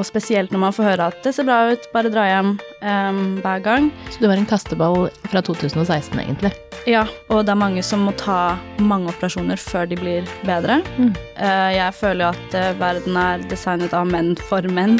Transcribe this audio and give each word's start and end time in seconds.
og 0.00 0.08
spesielt 0.08 0.52
når 0.52 0.62
man 0.64 0.74
får 0.74 0.88
høre 0.92 1.08
at 1.12 1.20
det 1.24 1.34
ser 1.36 1.46
bra 1.48 1.60
ut, 1.70 1.86
bare 1.92 2.12
dra 2.12 2.24
hjem 2.28 2.54
um, 2.56 3.20
hver 3.44 3.62
gang. 3.64 3.90
Så 4.10 4.22
du 4.22 4.26
var 4.30 4.40
en 4.40 4.48
kasteball 4.48 5.08
fra 5.28 5.42
2016, 5.44 6.16
egentlig? 6.22 6.52
Ja, 6.88 7.04
og 7.28 7.44
det 7.44 7.52
er 7.52 7.60
mange 7.60 7.84
som 7.84 8.06
må 8.08 8.14
ta 8.16 8.56
mange 8.80 9.12
operasjoner 9.12 9.60
før 9.60 9.90
de 9.90 9.98
blir 10.00 10.28
bedre. 10.48 10.80
Mm. 10.96 11.12
Uh, 11.36 11.70
jeg 11.76 11.96
føler 12.00 12.24
jo 12.24 12.32
at 12.32 12.56
uh, 12.56 12.80
verden 12.80 13.20
er 13.20 13.44
designet 13.52 13.96
av 13.96 14.08
menn 14.08 14.32
for 14.48 14.64
menn. 14.72 14.96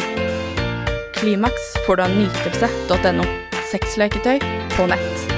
Klimaks 1.21 1.73
får 1.87 2.01
du 2.01 2.07
av 2.07 2.17
nytelse.no. 2.17 3.29
Sexleketøy 3.71 4.41
på 4.77 4.89
nett. 4.91 5.37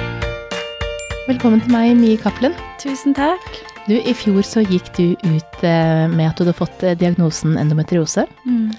Velkommen 1.29 1.63
til 1.63 1.71
meg, 1.71 1.93
Mie 1.99 2.19
Cappelen. 2.19 2.55
Tusen 2.81 3.15
takk. 3.15 3.47
Du, 3.87 3.95
I 3.99 4.13
fjor 4.15 4.43
så 4.47 4.63
gikk 4.63 4.89
du 4.95 5.05
ut 5.27 5.63
eh, 5.67 6.05
med 6.11 6.29
at 6.29 6.39
du 6.39 6.45
hadde 6.45 6.55
fått 6.55 6.83
diagnosen 6.99 7.57
endometriose. 7.59 8.23
Mm. 8.47 8.71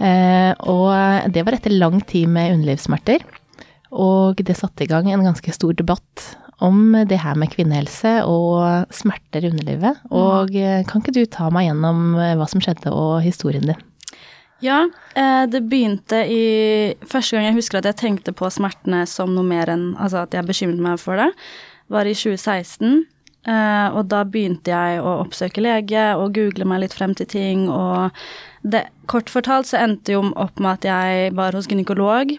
Eh, 0.00 0.52
og 0.68 1.32
det 1.32 1.44
var 1.44 1.56
etter 1.56 1.74
lang 1.74 2.00
tid 2.08 2.30
med 2.32 2.56
underlivssmerter. 2.56 3.24
Og 3.92 4.40
det 4.40 4.56
satte 4.56 4.86
i 4.86 4.90
gang 4.90 5.10
en 5.10 5.26
ganske 5.26 5.52
stor 5.52 5.74
debatt 5.76 6.32
om 6.62 6.94
det 7.08 7.18
her 7.24 7.36
med 7.36 7.50
kvinnehelse 7.52 8.20
og 8.28 8.92
smerter 8.94 9.44
i 9.44 9.50
underlivet. 9.50 10.00
Og 10.14 10.54
eh, 10.56 10.84
kan 10.88 11.02
ikke 11.02 11.16
du 11.16 11.24
ta 11.26 11.50
meg 11.52 11.68
gjennom 11.68 12.14
eh, 12.16 12.36
hva 12.38 12.48
som 12.50 12.62
skjedde 12.62 12.94
og 12.94 13.20
historien 13.26 13.72
din? 13.72 13.88
Ja, 14.62 14.84
det 15.50 15.58
begynte 15.66 16.20
i 16.30 16.42
Første 17.10 17.34
gang 17.34 17.48
jeg 17.48 17.56
husker 17.56 17.80
at 17.80 17.88
jeg 17.88 17.98
tenkte 17.98 18.30
på 18.30 18.46
smertene 18.46 19.00
som 19.10 19.32
noe 19.34 19.42
mer 19.42 19.72
enn 19.72 19.88
Altså 19.98 20.20
at 20.20 20.36
jeg 20.36 20.46
bekymret 20.46 20.78
meg 20.84 21.00
for 21.02 21.18
det, 21.18 21.32
var 21.90 22.06
i 22.06 22.14
2016. 22.14 23.02
Og 23.42 24.04
da 24.06 24.20
begynte 24.22 24.70
jeg 24.70 25.00
å 25.02 25.16
oppsøke 25.24 25.64
lege 25.64 26.02
og 26.14 26.36
google 26.36 26.66
meg 26.68 26.84
litt 26.84 26.94
frem 26.94 27.10
til 27.18 27.26
ting, 27.26 27.64
og 27.66 28.14
det, 28.62 28.84
kort 29.10 29.32
fortalt 29.32 29.66
så 29.66 29.80
endte 29.82 30.14
jo 30.14 30.22
opp 30.38 30.62
med 30.62 30.78
at 30.78 30.86
jeg 30.86 31.34
var 31.34 31.56
hos 31.58 31.66
gynekolog. 31.66 32.36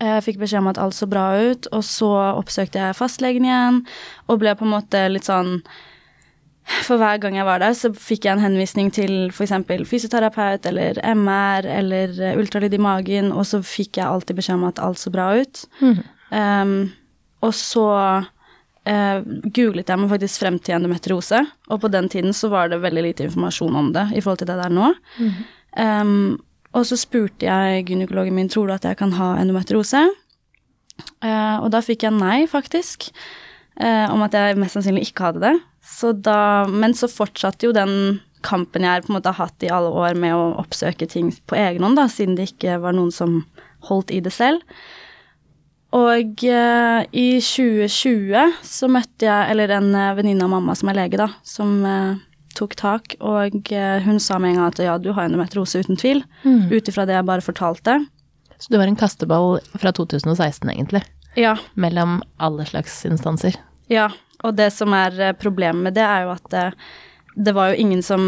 Jeg 0.00 0.22
fikk 0.26 0.38
beskjed 0.40 0.64
om 0.64 0.70
at 0.70 0.80
alt 0.82 0.96
så 0.96 1.06
bra 1.10 1.26
ut, 1.38 1.68
og 1.74 1.84
så 1.86 2.10
oppsøkte 2.36 2.80
jeg 2.82 2.98
fastlegen 2.98 3.46
igjen 3.46 3.82
og 4.26 4.40
ble 4.42 4.54
på 4.58 4.66
en 4.66 4.74
måte 4.74 5.04
litt 5.12 5.28
sånn 5.28 5.60
For 6.82 6.98
hver 6.98 7.20
gang 7.22 7.36
jeg 7.38 7.46
var 7.46 7.60
der, 7.62 7.76
så 7.78 7.92
fikk 7.94 8.24
jeg 8.26 8.34
en 8.34 8.42
henvisning 8.42 8.88
til 8.90 9.28
f.eks. 9.30 9.52
fysioterapeut 9.86 10.66
eller 10.66 10.98
MR 11.14 11.68
eller 11.70 12.16
ultralyd 12.40 12.74
i 12.74 12.80
magen, 12.82 13.30
og 13.30 13.46
så 13.46 13.60
fikk 13.62 14.00
jeg 14.00 14.08
alltid 14.08 14.40
beskjed 14.40 14.58
om 14.58 14.64
at 14.66 14.82
alt 14.82 14.98
så 14.98 15.12
bra 15.14 15.28
ut. 15.38 15.62
Mm. 15.78 16.00
Um, 16.34 16.74
og 17.46 17.54
så 17.54 17.86
eh, 18.88 19.20
googlet 19.54 19.90
jeg 19.90 20.00
meg 20.00 20.12
faktisk 20.12 20.42
frem 20.42 20.58
til 20.62 20.76
endometriose, 20.78 21.42
og 21.70 21.80
på 21.82 21.90
den 21.92 22.10
tiden 22.12 22.34
så 22.36 22.50
var 22.52 22.70
det 22.70 22.82
veldig 22.84 23.06
lite 23.08 23.26
informasjon 23.26 23.78
om 23.78 23.92
det 23.96 24.08
i 24.14 24.22
forhold 24.22 24.42
til 24.42 24.50
det 24.50 24.58
der 24.60 24.74
nå. 24.74 24.92
Mm. 25.18 25.32
Um, 25.76 26.12
og 26.76 26.86
så 26.88 26.98
spurte 27.00 27.48
jeg 27.48 27.86
gynekologen 27.88 28.36
min 28.36 28.50
tror 28.52 28.68
du 28.68 28.76
at 28.76 28.86
jeg 28.88 28.98
kan 29.00 29.14
ha 29.16 29.34
endometriose. 29.40 30.04
uh, 31.24 31.56
og 31.62 31.70
da 31.74 31.82
fikk 31.84 32.06
jeg 32.06 32.16
nei, 32.16 32.46
faktisk, 32.50 33.10
uh, 33.80 34.12
om 34.12 34.24
at 34.24 34.36
jeg 34.36 34.60
mest 34.60 34.78
sannsynlig 34.78 35.10
ikke 35.10 35.30
hadde 35.30 35.44
det. 35.44 35.56
Så 35.86 36.12
da, 36.12 36.66
men 36.66 36.96
så 36.98 37.08
fortsatte 37.10 37.68
jo 37.68 37.76
den 37.76 38.20
kampen 38.46 38.84
jeg 38.86 39.04
på 39.04 39.10
en 39.10 39.18
måte 39.18 39.32
har 39.32 39.48
hatt 39.48 39.64
i 39.64 39.72
alle 39.72 39.90
år 39.90 40.18
med 40.18 40.34
å 40.34 40.52
oppsøke 40.60 41.08
ting 41.10 41.32
på 41.48 41.58
egen 41.58 41.84
hånd, 41.84 41.98
da, 41.98 42.06
siden 42.10 42.36
det 42.38 42.50
ikke 42.52 42.78
var 42.82 42.94
noen 42.96 43.12
som 43.14 43.40
holdt 43.88 44.12
i 44.14 44.20
det 44.22 44.32
selv. 44.34 44.62
Og 45.96 46.44
eh, 46.44 47.02
i 47.16 47.28
2020 47.40 48.56
så 48.66 48.88
møtte 48.90 49.28
jeg 49.28 49.52
Eller 49.52 49.72
en 49.78 49.92
uh, 49.94 50.14
venninne 50.18 50.44
av 50.44 50.52
mamma 50.52 50.74
som 50.76 50.90
er 50.92 50.98
lege, 50.98 51.20
da, 51.20 51.30
som 51.46 51.78
eh, 51.86 52.18
tok 52.56 52.72
tak, 52.76 53.14
og 53.20 53.68
hun 54.06 54.16
sa 54.22 54.38
med 54.40 54.54
en 54.54 54.56
gang 54.56 54.70
at 54.70 54.78
ja, 54.80 54.94
du 54.96 55.10
har 55.12 55.26
endometriose 55.26 55.82
uten 55.84 55.98
tvil, 56.00 56.22
mm. 56.40 56.70
ut 56.72 56.88
ifra 56.88 57.04
det 57.04 57.12
jeg 57.12 57.26
bare 57.28 57.44
fortalte. 57.44 57.98
Så 58.56 58.72
du 58.72 58.78
var 58.80 58.88
en 58.88 58.96
kasteball 58.96 59.58
fra 59.76 59.92
2016, 59.92 60.70
egentlig? 60.72 61.02
Ja. 61.36 61.52
Mellom 61.76 62.22
alle 62.40 62.64
slags 62.64 62.96
instanser? 63.04 63.58
Ja, 63.92 64.08
og 64.40 64.56
det 64.56 64.70
som 64.72 64.96
er 64.96 65.36
problemet 65.36 65.84
med 65.84 65.98
det, 66.00 66.06
er 66.08 66.24
jo 66.24 66.32
at 66.32 66.48
det, 66.54 66.64
det 67.36 67.52
var 67.58 67.74
jo 67.74 67.84
ingen 67.84 68.00
som 68.00 68.24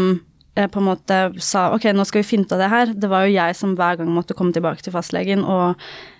på 0.53 0.81
en 0.81 0.87
måte 0.91 1.17
sa 1.41 1.69
ok, 1.73 1.89
nå 1.95 2.05
skal 2.05 2.21
vi 2.21 2.29
finne 2.29 2.45
ut 2.45 2.53
av 2.53 2.61
det 2.61 2.69
her. 2.69 2.93
Det 2.93 3.09
var 3.09 3.25
jo 3.25 3.33
jeg 3.33 3.57
som 3.57 3.73
hver 3.79 3.97
gang 3.97 4.13
måtte 4.13 4.37
komme 4.37 4.53
tilbake 4.53 4.85
til 4.85 4.93
fastlegen 4.93 5.41
og 5.41 5.79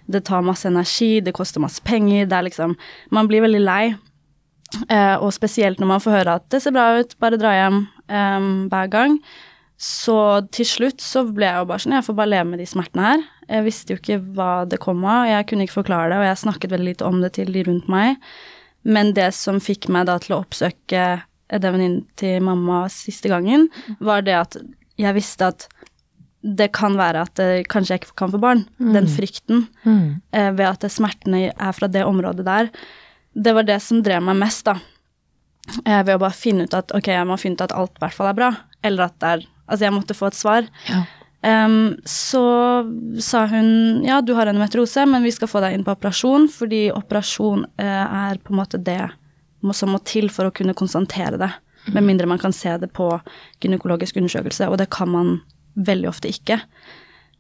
det 0.10 0.24
tar 0.28 0.46
masse 0.46 0.68
energi, 0.70 1.20
det 1.22 1.36
koster 1.38 1.62
masse 1.64 1.84
penger, 1.86 2.26
det 2.30 2.38
er 2.38 2.48
liksom 2.50 2.76
Man 3.14 3.30
blir 3.30 3.46
veldig 3.46 3.62
lei. 3.62 3.84
Eh, 4.90 5.16
og 5.18 5.34
spesielt 5.34 5.80
når 5.82 5.90
man 5.90 6.02
får 6.04 6.20
høre 6.20 6.36
at 6.38 6.50
det 6.54 6.62
ser 6.62 6.74
bra 6.76 7.00
ut, 7.00 7.16
bare 7.22 7.40
dra 7.42 7.54
hjem 7.56 7.80
eh, 8.10 8.50
hver 8.70 8.92
gang. 8.94 9.18
Så 9.80 10.20
til 10.52 10.68
slutt 10.68 11.02
så 11.02 11.24
ble 11.24 11.48
jeg 11.48 11.62
jo 11.62 11.68
bare 11.70 11.82
sånn, 11.82 11.96
jeg 11.96 12.06
får 12.10 12.18
bare 12.18 12.34
leve 12.34 12.50
med 12.52 12.60
de 12.60 12.68
smertene 12.68 13.06
her. 13.06 13.26
Jeg 13.50 13.66
visste 13.66 13.94
jo 13.94 14.02
ikke 14.02 14.20
hva 14.36 14.52
det 14.70 14.82
kom 14.84 15.06
av, 15.08 15.30
jeg 15.30 15.48
kunne 15.50 15.66
ikke 15.66 15.80
forklare 15.80 16.12
det, 16.12 16.20
og 16.20 16.28
jeg 16.28 16.42
snakket 16.44 16.74
veldig 16.74 16.90
lite 16.92 17.08
om 17.08 17.22
det 17.24 17.32
til 17.38 17.54
de 17.56 17.64
rundt 17.66 17.88
meg. 17.90 18.20
Men 18.84 19.14
det 19.16 19.32
som 19.38 19.62
fikk 19.64 19.88
meg 19.94 20.10
da 20.10 20.18
til 20.22 20.36
å 20.36 20.42
oppsøke 20.44 21.06
den 21.50 21.74
venninnen 21.74 22.04
til 22.20 22.44
mamma 22.46 22.84
siste 22.94 23.32
gangen, 23.32 23.70
var 24.04 24.28
det 24.28 24.36
at 24.38 24.60
jeg 25.00 25.16
visste 25.16 25.48
at 25.48 25.66
det 26.42 26.70
kan 26.76 26.96
være 27.00 27.26
at 27.28 27.36
det, 27.40 27.68
kanskje 27.72 27.96
jeg 27.96 28.04
ikke 28.04 28.18
kan 28.22 28.32
få 28.32 28.40
barn. 28.42 28.64
Mm. 28.80 28.94
Den 28.96 29.10
frykten 29.12 29.66
mm. 29.84 30.06
eh, 30.32 30.52
ved 30.56 30.66
at 30.70 30.88
smertene 30.92 31.50
er 31.52 31.76
fra 31.76 31.90
det 31.92 32.06
området 32.08 32.46
der. 32.48 32.72
Det 33.36 33.54
var 33.56 33.68
det 33.68 33.80
som 33.84 34.02
drev 34.04 34.24
meg 34.26 34.40
mest, 34.40 34.66
da. 34.70 34.80
Eh, 35.84 36.02
ved 36.02 36.16
å 36.16 36.24
bare 36.24 36.38
finne 36.38 36.66
ut 36.66 36.76
at 36.76 36.94
ok, 36.96 37.12
jeg 37.12 37.28
må 37.28 37.38
finne 37.40 37.60
ut 37.60 37.68
at 37.68 37.76
alt 37.76 38.00
i 38.00 38.04
hvert 38.06 38.16
fall 38.16 38.32
er 38.32 38.40
bra. 38.40 38.52
Eller 38.84 39.10
at 39.10 39.18
det 39.22 39.38
er 39.38 39.48
Altså, 39.70 39.86
jeg 39.86 39.94
måtte 39.94 40.16
få 40.18 40.26
et 40.32 40.34
svar. 40.34 40.66
Ja. 40.90 41.04
Um, 41.40 41.94
så 42.10 42.42
sa 43.24 43.46
hun 43.48 44.02
ja, 44.04 44.18
du 44.20 44.34
har 44.36 44.50
endometriose, 44.50 45.06
men 45.06 45.24
vi 45.24 45.32
skal 45.32 45.48
få 45.48 45.62
deg 45.64 45.76
inn 45.76 45.86
på 45.88 45.94
operasjon, 45.94 46.50
fordi 46.52 46.88
operasjon 46.92 47.68
eh, 47.80 47.86
er 48.26 48.42
på 48.44 48.52
en 48.52 48.60
måte 48.60 48.82
det 48.82 49.04
som 49.78 49.94
må 49.94 50.02
til 50.08 50.32
for 50.34 50.50
å 50.50 50.56
kunne 50.56 50.74
konstatere 50.74 51.40
det. 51.40 51.52
Med 51.94 52.04
mindre 52.06 52.28
man 52.30 52.42
kan 52.42 52.54
se 52.54 52.74
det 52.82 52.92
på 52.98 53.08
gynekologisk 53.64 54.20
undersøkelse, 54.20 54.68
og 54.68 54.82
det 54.82 54.90
kan 54.94 55.10
man 55.14 55.32
veldig 55.76 56.10
ofte 56.10 56.32
ikke. 56.32 56.60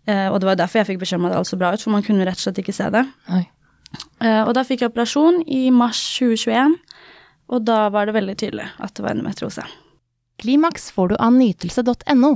Eh, 0.09 0.27
og 0.29 0.39
det 0.41 0.49
var 0.49 0.59
derfor 0.59 0.81
jeg 0.81 0.91
fikk 0.93 1.01
beskjed 1.03 1.21
om 1.21 1.29
at 1.29 1.37
alt 1.37 1.49
så 1.49 1.59
bra 1.59 1.73
ut, 1.73 1.83
for 1.83 1.93
man 1.93 2.05
kunne 2.05 2.27
rett 2.27 2.39
og 2.39 2.47
slett 2.47 2.61
ikke 2.63 2.75
se 2.75 2.89
det. 2.93 3.03
Eh, 3.33 4.41
og 4.43 4.53
da 4.57 4.65
fikk 4.67 4.83
jeg 4.83 4.93
operasjon 4.93 5.43
i 5.47 5.67
mars 5.73 6.01
2021, 6.17 6.77
og 7.49 7.65
da 7.65 7.85
var 7.93 8.07
det 8.07 8.17
veldig 8.17 8.37
tydelig 8.39 8.67
at 8.77 8.95
det 8.95 9.05
var 9.05 9.15
endometriose. 9.15 9.65
Klimaks 10.39 10.87
får 10.95 11.11
du 11.11 11.15
av 11.19 11.33
nytelse.no. 11.35 12.31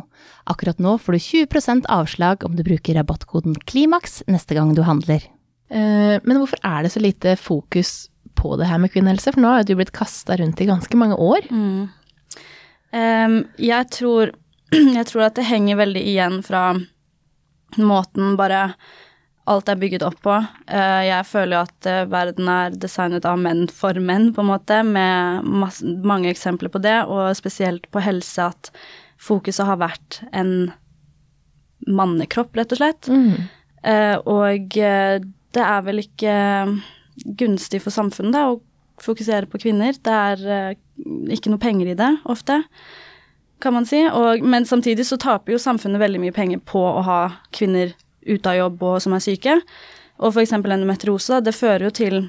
Akkurat 0.52 0.81
nå 0.84 0.98
får 1.00 1.16
du 1.16 1.22
20% 1.24 1.88
avslag 1.94 2.44
om 2.44 2.58
du 2.58 2.64
bruker 2.66 2.98
rabattkoden 3.00 3.56
KLIMAKS 3.70 4.25
neste 4.28 4.58
gang 4.58 4.74
du 4.75 4.84
handler. 4.84 5.24
Eh, 5.72 6.18
men 6.20 6.40
hvorfor 6.40 6.60
er 6.68 6.84
det 6.84 6.92
så 6.94 7.04
lite 7.04 7.38
fokus 7.40 8.10
på 8.36 8.58
det 8.60 8.68
her 8.68 8.81
med 8.84 8.92
kvinnehelse? 8.92 9.31
For 9.31 9.44
nå 9.44 9.54
har 9.54 9.64
du 9.64 9.75
blitt 9.80 9.96
kasta 9.96 10.36
rundt 10.42 10.60
i 10.60 10.68
ganske 10.68 11.00
mange 11.00 11.16
år. 11.16 11.48
Mm. 11.50 11.88
Um, 12.94 13.40
jeg 13.58 13.90
tror 13.90 14.36
jeg 15.00 15.07
tror 15.09 15.28
at 15.28 15.38
det 15.39 15.47
henger 15.47 15.79
veldig 15.79 16.03
igjen 16.13 16.41
fra 16.45 16.67
måten 17.78 18.38
bare 18.38 18.67
alt 19.50 19.67
er 19.67 19.79
bygget 19.79 20.06
opp 20.07 20.22
på. 20.23 20.35
Eh, 20.72 21.01
jeg 21.09 21.28
føler 21.28 21.57
jo 21.57 21.63
at 21.66 21.88
eh, 21.89 22.06
verden 22.11 22.50
er 22.51 22.78
designet 22.79 23.25
av 23.28 23.39
menn 23.41 23.66
for 23.72 23.97
menn, 24.00 24.29
på 24.35 24.44
en 24.44 24.51
måte, 24.53 24.79
med 24.88 25.44
masse, 25.44 25.83
mange 25.83 26.31
eksempler 26.31 26.72
på 26.72 26.79
det, 26.83 27.01
og 27.12 27.33
spesielt 27.35 27.89
på 27.91 28.03
helse, 28.03 28.47
at 28.53 28.72
fokuset 29.19 29.67
har 29.67 29.81
vært 29.83 30.22
en 30.31 30.72
mannekropp, 31.83 32.56
rett 32.56 32.75
og 32.75 32.79
slett. 32.79 33.12
Mm. 33.12 33.50
Eh, 33.83 34.16
og 34.31 34.79
det 34.79 35.66
er 35.66 35.83
vel 35.83 36.06
ikke 36.06 36.35
gunstig 37.39 37.83
for 37.83 37.94
samfunnet 37.95 38.38
da, 38.38 38.47
å 38.53 39.03
fokusere 39.03 39.50
på 39.51 39.59
kvinner. 39.66 39.97
Det 40.00 40.13
er 40.13 40.78
ikke 41.35 41.51
noe 41.51 41.59
penger 41.59 41.91
i 41.91 42.00
det, 42.00 42.13
ofte 42.31 42.62
kan 43.63 43.75
man 43.75 43.88
si. 43.90 44.03
Og, 44.12 44.44
men 44.44 44.68
samtidig 44.69 45.07
så 45.07 45.18
taper 45.22 45.56
jo 45.56 45.62
samfunnet 45.62 46.01
veldig 46.03 46.22
mye 46.22 46.35
penger 46.35 46.62
på 46.68 46.84
å 46.84 47.03
ha 47.07 47.19
kvinner 47.56 47.96
ute 48.24 48.51
av 48.51 48.59
jobb 48.59 48.88
og 48.88 49.01
som 49.04 49.15
er 49.15 49.24
syke. 49.24 49.57
Og 50.21 50.31
f.eks. 50.31 50.56
endometriose, 50.56 51.42
det 51.44 51.56
fører 51.57 51.88
jo 51.88 51.94
til 51.95 52.24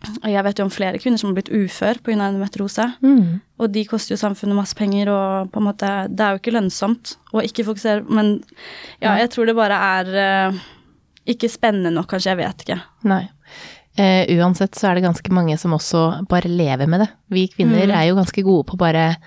jeg 0.00 0.44
vet 0.46 0.56
jo 0.56 0.64
om 0.64 0.72
flere 0.72 0.98
kvinner 1.00 1.20
som 1.20 1.28
har 1.28 1.36
blitt 1.36 1.50
ufør 1.52 1.98
pga. 2.00 2.14
endometriose. 2.16 2.86
Mm. 3.04 3.40
Og 3.60 3.72
de 3.72 3.84
koster 3.84 4.14
jo 4.14 4.20
samfunnet 4.20 4.56
masse 4.56 4.76
penger, 4.76 5.10
og 5.12 5.50
på 5.52 5.60
en 5.60 5.66
måte 5.66 5.90
Det 6.08 6.24
er 6.24 6.32
jo 6.32 6.40
ikke 6.40 6.54
lønnsomt 6.56 7.16
å 7.36 7.42
ikke 7.44 7.66
fokusere 7.68 8.06
Men 8.08 8.38
ja, 9.02 9.18
jeg 9.20 9.30
tror 9.34 9.50
det 9.50 9.56
bare 9.58 9.76
er 9.76 10.14
uh, 10.16 10.62
ikke 11.28 11.52
spennende 11.52 11.92
nok, 11.92 12.08
kanskje. 12.14 12.32
Jeg 12.32 12.40
vet 12.40 12.64
ikke. 12.64 12.80
Nei. 13.12 13.24
Uh, 14.00 14.24
uansett 14.40 14.78
så 14.78 14.88
er 14.88 14.96
det 14.96 15.04
ganske 15.04 15.34
mange 15.36 15.58
som 15.60 15.76
også 15.76 16.24
bare 16.30 16.48
lever 16.48 16.88
med 16.88 17.04
det. 17.04 17.10
Vi 17.28 17.44
kvinner 17.52 17.84
mm. 17.84 17.96
er 17.98 18.08
jo 18.08 18.16
ganske 18.16 18.46
gode 18.46 18.70
på 18.70 18.80
bare 18.80 19.18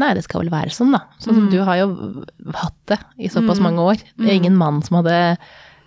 Nei, 0.00 0.12
det 0.16 0.24
skal 0.24 0.42
vel 0.42 0.52
være 0.52 0.72
sånn, 0.72 0.94
da. 0.94 1.02
Sånn 1.20 1.36
som 1.36 1.46
mm. 1.46 1.50
du 1.52 1.58
har 1.66 1.78
jo 1.82 1.88
hatt 2.56 2.78
det 2.88 2.98
i 3.20 3.28
såpass 3.32 3.60
mm. 3.60 3.66
mange 3.66 3.86
år. 3.92 4.04
Det 4.16 4.28
er 4.30 4.38
ingen 4.38 4.56
mann 4.58 4.80
som 4.86 5.00
hadde, 5.00 5.16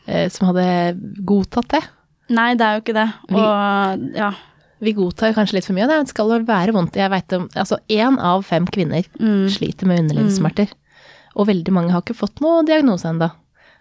eh, 0.05 0.27
som 0.33 0.51
hadde 0.51 0.65
godtatt 1.25 1.71
det. 1.73 1.81
Nei, 2.35 2.51
det 2.57 2.67
er 2.67 2.77
jo 2.77 2.83
ikke 2.83 2.97
det. 2.97 3.07
Og 3.33 4.05
ja. 4.17 4.33
Vi 4.85 4.91
godtar 4.93 5.33
kanskje 5.33 5.57
litt 5.57 5.67
for 5.67 5.77
mye. 5.77 5.87
Det 5.89 6.11
skal 6.11 6.29
vel 6.29 6.45
være 6.47 6.73
vondt. 6.75 6.97
Jeg 6.99 7.09
veit 7.13 7.33
om 7.37 7.47
Altså 7.55 7.79
én 7.91 8.17
av 8.19 8.43
fem 8.45 8.65
kvinner 8.67 9.05
mm. 9.17 9.47
sliter 9.55 9.89
med 9.89 10.03
underlivssmerter. 10.03 10.73
Og 11.35 11.49
veldig 11.49 11.73
mange 11.73 11.93
har 11.95 12.03
ikke 12.03 12.17
fått 12.17 12.41
noe 12.43 12.63
diagnose 12.67 13.07
ennå. 13.09 13.31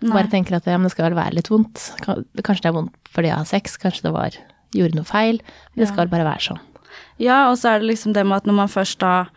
Bare 0.04 0.28
tenker 0.28 0.56
at 0.58 0.66
ja, 0.68 0.76
det 0.80 0.92
skal 0.92 1.08
vel 1.08 1.18
være 1.18 1.38
litt 1.38 1.50
vondt. 1.52 1.80
Kanskje 2.04 2.64
det 2.64 2.70
er 2.70 2.76
vondt 2.76 3.12
fordi 3.14 3.30
jeg 3.30 3.38
har 3.38 3.46
sex, 3.46 3.76
kanskje 3.78 4.08
det 4.08 4.14
var 4.14 4.36
gjorde 4.74 4.98
noe 4.98 5.06
feil. 5.06 5.38
Det 5.38 5.84
det 5.84 5.86
Ja. 5.86 5.92
skal 5.92 6.08
bare 6.10 6.26
være 6.26 6.42
sånn. 6.42 6.60
Ja, 7.18 7.50
og 7.50 7.58
så 7.58 7.74
er 7.74 7.78
det 7.78 7.88
liksom 7.88 8.12
det 8.12 8.26
med 8.26 8.42
at 8.42 8.46
når 8.46 8.54
man 8.54 8.68
først 8.68 8.98
da 8.98 9.28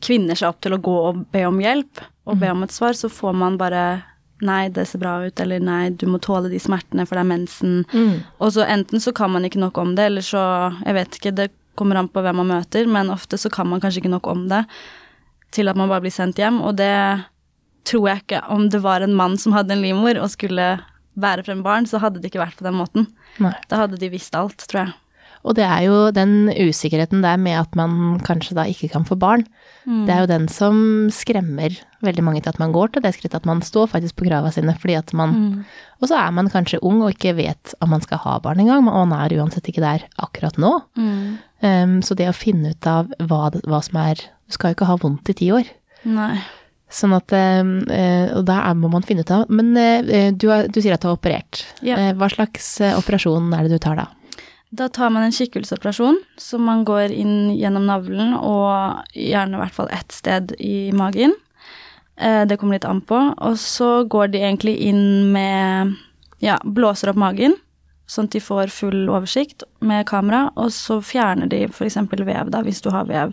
kvinner 0.00 0.38
seg 0.38 0.48
opp 0.48 0.60
til 0.64 0.74
å 0.76 0.80
gå 0.82 0.94
og 1.10 1.26
be 1.34 1.44
om 1.48 1.60
hjelp, 1.60 2.00
og 2.26 2.38
be 2.38 2.50
om 2.50 2.62
et 2.62 2.72
svar, 2.72 2.94
så 2.94 3.10
får 3.12 3.34
man 3.34 3.58
bare 3.60 4.02
Nei, 4.42 4.66
det 4.74 4.88
ser 4.90 4.98
bra 4.98 5.20
ut, 5.22 5.38
eller 5.38 5.60
nei, 5.62 5.90
du 5.94 6.08
må 6.10 6.18
tåle 6.18 6.48
de 6.50 6.58
smertene, 6.58 7.04
for 7.06 7.14
det 7.14 7.20
er 7.22 7.28
mensen. 7.30 7.84
Og 8.42 8.48
så 8.56 8.64
enten 8.66 8.98
så 8.98 9.12
kan 9.14 9.30
man 9.30 9.44
ikke 9.46 9.60
nok 9.62 9.78
om 9.78 9.92
det, 9.94 10.08
eller 10.10 10.24
så 10.26 10.42
Jeg 10.84 10.94
vet 10.94 11.14
ikke, 11.14 11.30
det 11.30 11.52
kommer 11.78 11.94
an 12.00 12.08
på 12.08 12.20
hvem 12.20 12.36
man 12.36 12.50
møter, 12.50 12.88
men 12.90 13.12
ofte 13.14 13.38
så 13.38 13.48
kan 13.48 13.68
man 13.70 13.80
kanskje 13.80 14.02
ikke 14.02 14.10
nok 14.10 14.26
om 14.26 14.48
det 14.50 14.64
til 15.52 15.68
at 15.68 15.76
man 15.76 15.88
bare 15.88 16.02
blir 16.02 16.10
sendt 16.10 16.40
hjem, 16.40 16.58
og 16.64 16.74
det 16.80 17.22
tror 17.84 18.08
jeg 18.08 18.22
ikke 18.22 18.42
Om 18.48 18.68
det 18.70 18.80
var 18.82 19.00
en 19.00 19.14
mann 19.14 19.38
som 19.38 19.52
hadde 19.52 19.74
en 19.74 19.82
livmor 19.82 20.18
og 20.22 20.30
skulle 20.30 20.80
bære 21.14 21.44
frem 21.44 21.62
barn, 21.62 21.86
så 21.86 22.00
hadde 22.00 22.20
det 22.22 22.30
ikke 22.30 22.40
vært 22.40 22.56
på 22.56 22.64
den 22.64 22.78
måten. 22.78 23.06
Nei. 23.42 23.52
Da 23.68 23.82
hadde 23.82 23.98
de 24.00 24.08
visst 24.12 24.34
alt, 24.34 24.64
tror 24.70 24.86
jeg. 24.86 24.94
Og 25.42 25.56
det 25.58 25.64
er 25.66 25.88
jo 25.88 25.96
den 26.14 26.46
usikkerheten 26.54 27.22
der 27.24 27.40
med 27.40 27.58
at 27.58 27.74
man 27.78 28.20
kanskje 28.22 28.54
da 28.54 28.66
ikke 28.70 28.92
kan 28.92 29.06
få 29.08 29.16
barn. 29.18 29.42
Det 29.82 30.14
er 30.14 30.20
jo 30.22 30.30
den 30.30 30.44
som 30.46 30.76
skremmer 31.10 31.74
veldig 32.06 32.22
mange 32.22 32.42
til 32.42 32.52
at 32.52 32.60
man 32.62 32.70
går 32.74 32.92
til 32.94 33.02
det 33.02 33.10
skrittet 33.16 33.40
at 33.40 33.48
man 33.48 33.62
står 33.66 33.88
faktisk 33.90 34.20
på 34.20 34.28
krava 34.28 34.52
sine 34.54 34.74
fordi 34.78 34.94
at 34.94 35.10
man 35.18 35.64
Og 36.02 36.08
så 36.10 36.18
er 36.18 36.30
man 36.34 36.50
kanskje 36.50 36.80
ung 36.82 37.02
og 37.02 37.12
ikke 37.14 37.34
vet 37.38 37.74
om 37.82 37.90
man 37.94 38.02
skal 38.02 38.18
ha 38.22 38.38
barn 38.42 38.58
engang, 38.58 38.86
og 38.86 39.06
man 39.06 39.12
er 39.18 39.36
uansett 39.38 39.68
ikke 39.70 39.82
der 39.82 40.06
akkurat 40.18 40.58
nå. 40.58 40.72
Um, 41.62 42.00
så 42.02 42.14
det 42.18 42.26
å 42.30 42.34
finne 42.34 42.74
ut 42.74 42.86
av 42.90 43.12
hva, 43.18 43.50
hva 43.66 43.82
som 43.82 44.00
er 44.02 44.18
Du 44.18 44.56
skal 44.56 44.72
jo 44.72 44.76
ikke 44.76 44.90
ha 44.90 44.98
vondt 44.98 45.30
i 45.30 45.36
ti 45.38 45.52
år. 45.54 45.68
Nei. 46.02 46.40
Sånn 46.92 47.14
at 47.16 47.32
um, 47.32 47.76
eh, 47.88 48.32
Og 48.36 48.42
da 48.48 48.58
er, 48.66 48.74
må 48.76 48.90
man 48.92 49.06
finne 49.06 49.22
ut 49.24 49.30
av 49.32 49.46
Men 49.48 49.70
eh, 49.78 50.32
du, 50.34 50.50
er, 50.52 50.66
du 50.68 50.80
sier 50.82 50.96
at 50.96 51.02
du 51.02 51.08
har 51.08 51.16
operert. 51.16 51.62
Ja. 51.80 51.96
Eh, 51.96 52.10
hva 52.18 52.28
slags 52.28 52.74
eh, 52.82 52.96
operasjon 52.98 53.52
er 53.56 53.66
det 53.66 53.78
du 53.78 53.82
tar 53.82 53.96
da? 53.96 54.10
Da 54.72 54.88
tar 54.88 55.10
man 55.12 55.26
en 55.26 55.34
kikkelsoperasjon, 55.36 56.16
så 56.40 56.58
man 56.58 56.84
går 56.88 57.12
inn 57.12 57.50
gjennom 57.52 57.84
navlen 57.90 58.32
og 58.38 59.02
gjerne 59.12 59.58
i 59.58 59.60
hvert 59.60 59.76
fall 59.76 59.90
ett 59.92 60.14
sted 60.16 60.54
i 60.64 60.92
magen. 60.96 61.34
Eh, 62.16 62.46
det 62.48 62.56
kommer 62.56 62.78
litt 62.78 62.88
an 62.88 63.02
på. 63.04 63.18
Og 63.36 63.58
så 63.60 63.90
går 64.08 64.32
de 64.32 64.40
egentlig 64.40 64.78
inn 64.88 65.32
med 65.34 65.98
Ja, 66.42 66.56
blåser 66.64 67.12
opp 67.12 67.18
magen, 67.22 67.52
sånn 68.10 68.26
at 68.26 68.34
de 68.34 68.40
får 68.42 68.72
full 68.74 69.04
oversikt 69.12 69.62
med 69.78 70.08
kamera, 70.08 70.48
og 70.58 70.72
så 70.74 70.96
fjerner 70.98 71.46
de 71.46 71.60
f.eks. 71.68 72.00
vev, 72.10 72.50
da, 72.50 72.64
hvis 72.66 72.82
du 72.82 72.88
har 72.90 73.06
vev. 73.06 73.30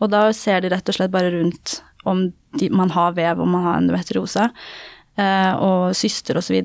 Og 0.00 0.10
da 0.10 0.24
ser 0.34 0.64
de 0.64 0.72
rett 0.72 0.88
og 0.90 0.96
slett 0.96 1.12
bare 1.14 1.30
rundt 1.30 1.76
om 2.02 2.32
de, 2.58 2.70
man 2.74 2.90
har 2.90 3.14
vev, 3.14 3.38
om 3.38 3.54
man 3.54 3.68
har 3.68 3.78
endometriose, 3.78 4.48
eh, 5.14 5.52
og 5.62 5.94
syster 5.94 6.40
og 6.40 6.42
så. 6.42 6.58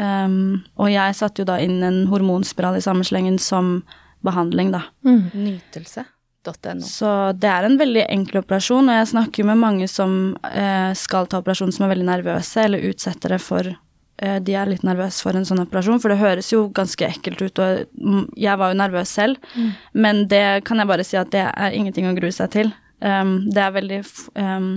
Um, 0.00 0.62
og 0.80 0.88
jeg 0.90 1.14
satte 1.18 1.42
jo 1.42 1.48
da 1.48 1.58
inn 1.62 1.82
en 1.84 2.06
hormonspiral 2.10 2.78
i 2.78 2.84
samme 2.84 3.04
slengen 3.06 3.38
som 3.42 3.80
behandling, 4.24 4.72
da. 4.72 4.82
Nytelse.no. 5.04 6.80
Så 6.86 7.10
det 7.38 7.50
er 7.50 7.66
en 7.66 7.78
veldig 7.78 8.06
enkel 8.08 8.40
operasjon, 8.42 8.90
og 8.90 9.00
jeg 9.00 9.12
snakker 9.12 9.42
jo 9.42 9.48
med 9.50 9.62
mange 9.62 9.88
som 9.90 10.36
eh, 10.50 10.90
skal 10.98 11.28
ta 11.30 11.42
operasjon 11.42 11.74
som 11.74 11.86
er 11.86 11.94
veldig 11.94 12.08
nervøse, 12.08 12.66
eller 12.66 12.86
utsetter 12.90 13.34
det 13.34 13.40
for 13.42 13.68
eh, 13.70 14.38
De 14.42 14.56
er 14.58 14.70
litt 14.70 14.86
nervøse 14.86 15.22
for 15.22 15.38
en 15.38 15.46
sånn 15.46 15.62
operasjon, 15.64 16.00
for 16.02 16.14
det 16.14 16.22
høres 16.22 16.52
jo 16.54 16.64
ganske 16.74 17.08
ekkelt 17.08 17.42
ut, 17.42 17.62
og 17.62 17.84
mm, 17.98 18.24
jeg 18.46 18.58
var 18.62 18.72
jo 18.72 18.80
nervøs 18.82 19.16
selv, 19.18 19.52
men 19.94 20.24
det 20.30 20.62
kan 20.66 20.82
jeg 20.82 20.90
bare 20.90 21.06
si 21.06 21.18
at 21.20 21.34
det 21.34 21.46
er 21.50 21.78
ingenting 21.78 22.10
å 22.10 22.16
grue 22.18 22.34
seg 22.34 22.54
til. 22.54 22.74
Um, 23.02 23.40
det 23.50 23.58
er 23.58 23.74
veldig 23.74 24.02
um, 24.38 24.74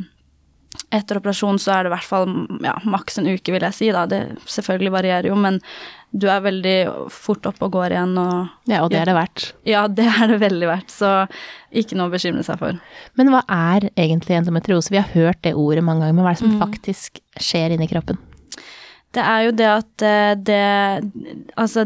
etter 0.94 1.19
operasjon 1.19 1.60
så 1.62 1.74
er 1.75 1.86
det 1.86 1.92
i 1.92 1.94
hvert 1.95 2.07
fall 2.07 2.31
ja, 2.63 2.74
maks 2.89 3.19
en 3.19 3.30
uke, 3.30 3.54
vil 3.54 3.66
jeg 3.68 3.77
si. 3.77 3.92
da. 3.94 4.06
Det 4.10 4.22
selvfølgelig 4.50 4.94
varierer 4.94 5.30
jo, 5.30 5.38
men 5.39 5.60
du 6.16 6.27
er 6.31 6.44
veldig 6.45 6.75
fort 7.12 7.48
oppe 7.50 7.68
og 7.68 7.75
går 7.75 7.95
igjen. 7.95 8.16
Og 8.22 8.72
Ja, 8.72 8.83
og 8.83 8.92
det 8.94 9.01
er 9.01 9.12
det 9.12 9.18
verdt. 9.18 9.48
ja, 9.68 9.86
det 10.00 10.07
er 10.07 10.31
det 10.31 10.39
veldig 10.44 10.69
verdt, 10.69 10.94
så 10.94 11.12
ikke 11.75 11.98
noe 12.00 12.10
å 12.10 12.16
bekymre 12.16 12.45
seg 12.48 12.62
for. 12.62 12.80
Men 13.19 13.33
hva 13.33 13.44
er 13.51 13.89
egentlig 13.95 14.38
endometriose? 14.39 14.94
Vi 14.94 15.01
har 15.01 15.12
hørt 15.16 15.42
det 15.44 15.56
ordet 15.56 15.83
mange 15.83 16.06
ganger, 16.06 16.18
men 16.18 16.27
hva 16.27 16.33
er 16.33 16.39
det 16.39 16.45
som 16.45 16.60
faktisk 16.62 17.19
skjer 17.42 17.75
inni 17.75 17.89
kroppen? 17.92 18.19
Det 19.16 19.24
er 19.24 19.45
jo 19.48 19.56
det 19.56 19.72
at 19.72 20.04
eh, 20.04 20.33
det 20.36 20.63
Altså, 21.56 21.86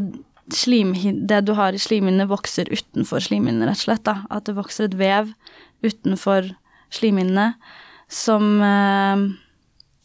det 0.50 1.42
du 1.46 1.54
har 1.54 1.76
i 1.78 1.82
slimhinnene, 1.82 2.26
vokser 2.30 2.72
utenfor 2.74 3.22
slimhinnene, 3.22 3.68
rett 3.70 3.84
og 3.84 3.86
slett. 3.86 4.06
da. 4.08 4.24
At 4.34 4.50
det 4.50 4.58
vokser 4.58 4.90
et 4.90 4.98
vev 4.98 5.34
utenfor 5.86 6.50
slimhinnene 6.90 7.54
som 8.10 8.62
eh, 8.66 9.24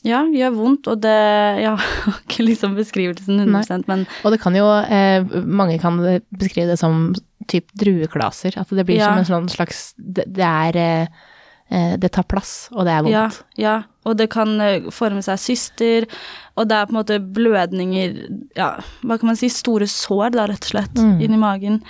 ja, 0.04 0.22
gjør 0.28 0.52
vondt, 0.58 0.88
og 0.92 1.00
det 1.00 1.14
Jeg 1.64 1.70
har 1.80 2.18
ikke 2.20 2.44
liksom 2.44 2.74
beskrivelsen 2.76 3.40
100 3.46 3.84
men 3.88 4.06
Og 4.24 4.34
det 4.34 4.40
kan 4.42 4.54
jo, 4.58 4.66
eh, 4.84 5.24
mange 5.44 5.78
kan 5.80 5.96
beskrive 6.36 6.68
det 6.74 6.78
som 6.80 7.14
typ 7.48 7.72
drueklaser, 7.76 8.56
at 8.60 8.68
det 8.72 8.84
blir 8.88 9.00
Ja. 9.00 9.10
som 9.12 9.18
en 9.18 9.28
sånn 9.28 9.48
slags, 9.52 9.94
det, 9.98 10.24
det 10.32 10.44
er, 10.44 10.76
eh, 10.76 11.06
eh, 11.70 11.96
det 12.00 12.12
tar 12.12 12.24
plass, 12.28 12.68
og 12.72 12.84
det 12.86 12.92
er 12.94 13.02
vondt. 13.04 13.12
Ja, 13.12 13.26
ja, 13.60 13.74
og 14.04 14.16
det 14.20 14.30
kan 14.32 14.54
eh, 14.60 14.86
forme 14.92 15.20
seg 15.24 15.40
syster, 15.42 16.06
og 16.56 16.68
det 16.68 16.76
er 16.78 16.86
på 16.88 16.94
en 16.94 17.00
måte 17.02 17.18
blødninger 17.20 18.14
Ja, 18.56 18.70
hva 19.04 19.18
kan 19.20 19.26
man 19.32 19.36
si, 19.40 19.48
store 19.52 19.88
sår, 19.88 20.32
da, 20.36 20.46
rett 20.46 20.64
og 20.68 20.72
slett, 20.72 20.94
Mm. 21.00 21.20
inni 21.20 21.36
magen. 21.40 21.82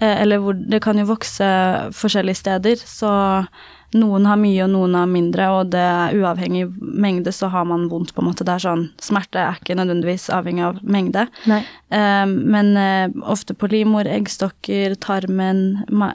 Eh, 0.00 0.20
eller 0.22 0.38
hvor 0.40 0.54
det 0.56 0.80
kan 0.82 0.96
jo 0.98 1.04
vokse 1.04 1.44
forskjellige 1.92 2.36
steder, 2.40 2.76
så 2.80 3.46
noen 3.94 4.26
har 4.26 4.38
mye 4.40 4.64
og 4.64 4.72
noen 4.72 4.96
har 4.98 5.06
mindre, 5.10 5.46
og 5.54 5.70
det 5.74 5.82
er 5.82 6.16
uavhengig 6.18 6.64
mengde, 6.80 7.32
så 7.34 7.48
har 7.52 7.66
man 7.70 7.86
vondt, 7.92 8.12
på 8.14 8.22
en 8.22 8.28
måte. 8.28 8.46
Det 8.46 8.56
er 8.56 8.64
sånn 8.64 8.88
Smerte 9.02 9.38
er 9.38 9.60
ikke 9.60 9.76
nødvendigvis 9.78 10.26
avhengig 10.34 10.64
av 10.66 10.80
mengde. 10.82 11.28
Eh, 11.46 12.24
men 12.26 12.74
eh, 12.80 13.14
ofte 13.22 13.54
på 13.54 13.70
livmor, 13.70 14.08
eggstokker, 14.10 14.98
tarmen, 15.04 15.62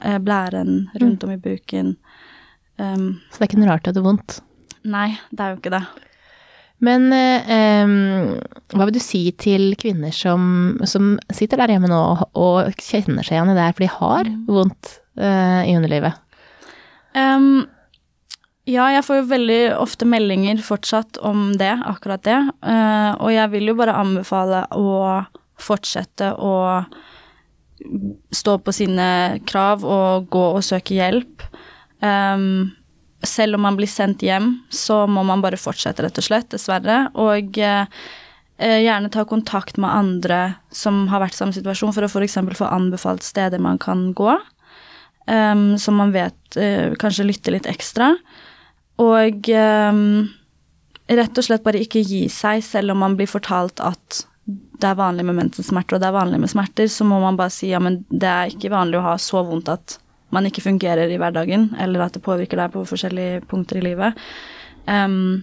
eh, 0.02 0.18
blæren 0.20 0.86
rundt 1.00 1.24
om 1.24 1.32
i 1.34 1.40
buken. 1.40 1.96
Um, 2.80 3.20
Så 3.28 3.40
det 3.40 3.44
er 3.44 3.50
ikke 3.50 3.60
noe 3.60 3.72
rart 3.74 3.88
at 3.88 3.96
det 3.96 4.00
er 4.00 4.08
vondt. 4.08 4.38
nei, 4.88 5.10
det 5.32 5.44
er 5.44 5.50
jo 5.52 5.60
ikke 5.60 5.74
det. 5.74 5.82
Men 6.80 7.10
eh, 7.12 7.90
hva 8.72 8.86
vil 8.88 8.94
du 8.96 9.02
si 9.04 9.26
til 9.36 9.74
kvinner 9.76 10.14
som, 10.16 10.78
som 10.88 11.18
sitter 11.28 11.60
der 11.60 11.74
hjemme 11.74 11.90
nå 11.92 11.98
og, 12.00 12.22
og 12.40 12.80
kjenner 12.80 13.20
seg 13.26 13.36
igjen 13.36 13.52
i 13.52 13.56
det 13.58 13.66
her, 13.66 13.74
for 13.76 13.84
de 13.84 13.90
har 13.98 14.30
vondt 14.48 14.94
eh, 15.20 15.68
i 15.68 15.76
underlivet? 15.76 16.16
Ehm, 17.18 17.66
ja, 18.68 18.86
jeg 18.94 19.04
får 19.06 19.20
jo 19.20 19.28
veldig 19.30 19.60
ofte 19.80 20.06
meldinger 20.08 20.60
fortsatt 20.62 21.18
om 21.26 21.50
det, 21.58 21.72
akkurat 21.88 22.22
det. 22.26 22.38
Uh, 22.62 23.16
og 23.18 23.32
jeg 23.34 23.50
vil 23.54 23.72
jo 23.72 23.78
bare 23.78 23.96
anbefale 23.98 24.64
å 24.76 25.22
fortsette 25.60 26.32
å 26.36 26.54
stå 28.36 28.58
på 28.60 28.74
sine 28.76 29.40
krav 29.48 29.84
og 29.88 30.28
gå 30.32 30.44
og 30.58 30.64
søke 30.64 30.98
hjelp. 30.98 31.46
Um, 32.04 32.76
selv 33.26 33.56
om 33.58 33.64
man 33.64 33.76
blir 33.76 33.90
sendt 33.90 34.22
hjem, 34.24 34.52
så 34.72 35.02
må 35.10 35.24
man 35.26 35.42
bare 35.44 35.60
fortsette, 35.60 36.04
rett 36.04 36.20
og 36.20 36.24
slett, 36.24 36.48
dessverre. 36.54 37.02
Og 37.20 37.58
eh, 37.60 37.84
gjerne 38.56 39.10
ta 39.12 39.26
kontakt 39.28 39.76
med 39.80 39.92
andre 39.92 40.38
som 40.72 41.02
har 41.12 41.20
vært 41.24 41.36
i 41.36 41.40
samme 41.42 41.56
situasjon, 41.56 41.92
for 41.96 42.06
å 42.06 42.08
f.eks. 42.08 42.38
få 42.56 42.70
anbefalt 42.70 43.26
steder 43.26 43.60
man 43.60 43.80
kan 43.82 44.10
gå 44.16 44.38
um, 45.30 45.78
som 45.78 45.98
man 46.00 46.12
vet 46.14 46.58
uh, 46.58 46.96
kanskje 47.00 47.28
lytter 47.28 47.56
litt 47.56 47.68
ekstra. 47.70 48.12
Og 49.00 49.48
um, 49.54 50.28
rett 51.10 51.38
og 51.38 51.46
slett 51.46 51.64
bare 51.64 51.80
ikke 51.82 52.02
gi 52.04 52.26
seg, 52.32 52.64
selv 52.66 52.94
om 52.94 53.02
man 53.04 53.16
blir 53.18 53.30
fortalt 53.30 53.82
at 53.84 54.24
det 54.80 54.88
er 54.88 54.98
vanlig 54.98 55.26
med 55.28 55.36
mensensmerter, 55.36 55.96
og 55.96 56.02
det 56.02 56.08
er 56.08 56.16
vanlig 56.16 56.40
med 56.42 56.50
smerter, 56.50 56.88
så 56.90 57.04
må 57.06 57.20
man 57.22 57.36
bare 57.38 57.52
si 57.54 57.70
ja, 57.70 57.80
men 57.82 58.00
det 58.08 58.28
er 58.28 58.52
ikke 58.52 58.72
vanlig 58.72 58.98
å 58.98 59.04
ha 59.10 59.16
så 59.20 59.42
vondt 59.46 59.68
at 59.70 59.98
man 60.34 60.46
ikke 60.46 60.64
fungerer 60.64 61.10
i 61.10 61.18
hverdagen, 61.20 61.70
eller 61.78 62.06
at 62.06 62.16
det 62.16 62.24
påvirker 62.24 62.60
deg 62.60 62.72
på 62.74 62.86
forskjellige 62.88 63.42
punkter 63.50 63.80
i 63.80 63.84
livet. 63.84 64.20
Um, 64.86 65.42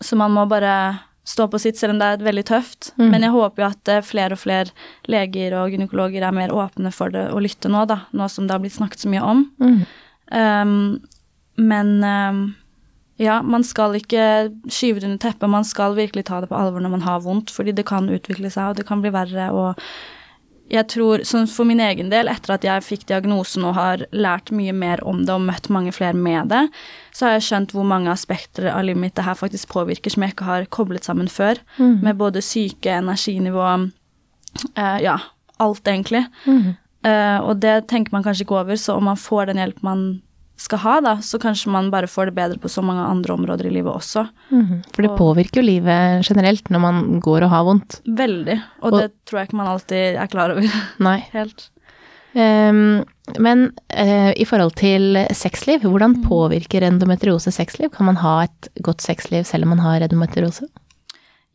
så 0.00 0.16
man 0.18 0.34
må 0.34 0.46
bare 0.50 0.74
stå 1.28 1.48
på 1.52 1.60
sitt, 1.60 1.78
selv 1.78 1.94
om 1.94 2.00
det 2.00 2.08
er 2.08 2.24
veldig 2.24 2.44
tøft. 2.48 2.90
Men 3.12 3.26
jeg 3.26 3.34
håper 3.34 3.62
jo 3.62 3.68
at 3.68 3.92
eh, 3.92 4.04
flere 4.06 4.36
og 4.36 4.40
flere 4.40 4.72
leger 5.10 5.56
og 5.60 5.74
gynekologer 5.74 6.24
er 6.24 6.36
mer 6.36 6.54
åpne 6.54 6.92
for 6.94 7.12
det 7.14 7.26
å 7.34 7.42
lytte 7.44 7.70
nå, 7.72 7.84
da. 7.90 8.02
Nå 8.16 8.30
som 8.32 8.48
det 8.48 8.56
har 8.56 8.62
blitt 8.64 8.78
snakket 8.78 9.04
så 9.04 9.12
mye 9.12 9.24
om. 9.34 9.44
Um, 10.32 10.78
men 11.58 11.92
um, 12.04 12.42
ja, 13.18 13.40
man 13.42 13.64
skal 13.66 13.96
ikke 13.98 14.24
skyve 14.70 15.02
det 15.02 15.10
under 15.10 15.20
teppet. 15.26 15.50
Man 15.50 15.66
skal 15.66 15.96
virkelig 15.98 16.28
ta 16.28 16.40
det 16.40 16.50
på 16.52 16.58
alvor 16.58 16.84
når 16.84 16.96
man 16.96 17.06
har 17.06 17.24
vondt, 17.24 17.52
fordi 17.52 17.74
det 17.76 17.88
kan 17.88 18.08
utvikle 18.08 18.50
seg, 18.52 18.70
og 18.70 18.78
det 18.78 18.86
kan 18.88 19.02
bli 19.04 19.12
verre. 19.14 19.50
og 19.50 19.82
jeg 20.68 20.84
tror, 20.92 21.22
sånn 21.24 21.48
For 21.50 21.68
min 21.68 21.80
egen 21.80 22.10
del, 22.12 22.28
etter 22.28 22.54
at 22.56 22.64
jeg 22.66 22.84
fikk 22.84 23.06
diagnosen 23.08 23.64
og 23.68 23.76
har 23.78 24.04
lært 24.12 24.52
mye 24.54 24.74
mer 24.76 25.02
om 25.08 25.24
det 25.24 25.34
og 25.34 25.46
møtt 25.46 25.70
mange 25.72 25.92
flere 25.96 26.16
med 26.16 26.50
det, 26.52 26.66
så 27.16 27.26
har 27.26 27.38
jeg 27.38 27.46
skjønt 27.48 27.72
hvor 27.76 27.86
mange 27.88 28.12
aspekter 28.12 28.68
av 28.72 28.84
livet 28.84 29.00
mitt 29.00 29.16
det 29.16 29.24
her 29.26 29.38
faktisk 29.38 29.70
påvirker 29.72 30.12
som 30.12 30.24
jeg 30.24 30.36
ikke 30.36 30.48
har 30.48 30.68
koblet 30.74 31.08
sammen 31.08 31.30
før. 31.32 31.60
Med 32.04 32.20
både 32.20 32.44
syke, 32.44 32.92
energinivå, 32.98 33.64
eh, 34.74 34.98
ja, 35.04 35.16
alt 35.58 35.88
egentlig. 35.88 36.26
Eh, 37.06 37.38
og 37.40 37.60
det 37.62 37.88
tenker 37.88 38.12
man 38.12 38.24
kanskje 38.26 38.44
ikke 38.44 38.60
over, 38.60 38.76
så 38.76 38.98
om 38.98 39.08
man 39.08 39.16
får 39.16 39.46
den 39.50 39.60
hjelp 39.62 39.82
man 39.86 40.08
skal 40.58 40.78
ha, 40.82 40.96
da, 41.04 41.12
så 41.22 41.38
kanskje 41.38 41.70
man 41.70 41.88
bare 41.94 42.08
får 42.10 42.26
det 42.30 42.34
bedre 42.34 42.58
på 42.58 42.68
så 42.72 42.82
mange 42.82 43.04
andre 43.06 43.34
områder 43.36 43.68
i 43.68 43.74
livet 43.76 43.92
også. 43.94 44.24
Mhm. 44.50 44.80
For 44.92 45.02
det 45.06 45.10
Og- 45.12 45.18
påvirker 45.20 45.60
jo 45.62 45.66
livet 45.68 46.26
generelt 46.26 46.68
når 46.74 46.80
man 46.82 47.20
går 47.22 47.44
og 47.46 47.50
har 47.52 47.64
vondt. 47.64 48.00
Veldig. 48.06 48.56
Og, 48.82 48.92
Og- 48.92 49.00
det 49.00 49.10
tror 49.24 49.38
jeg 49.40 49.48
ikke 49.48 49.56
man 49.60 49.70
alltid 49.70 50.16
er 50.18 50.26
klar 50.26 50.50
over 50.50 50.66
Nei. 51.08 51.18
helt. 51.32 51.70
Um, 52.34 53.04
men 53.40 53.70
uh, 53.96 54.32
i 54.36 54.44
forhold 54.44 54.74
til 54.76 55.16
sexliv, 55.34 55.80
hvordan 55.88 56.18
påvirker 56.22 56.84
endometriose 56.86 57.50
sexliv? 57.54 57.90
Kan 57.94 58.06
man 58.06 58.16
ha 58.20 58.42
et 58.44 58.68
godt 58.82 59.00
sexliv 59.02 59.44
selv 59.48 59.64
om 59.64 59.70
man 59.76 59.78
har 59.82 60.00
endometriose? 60.04 60.68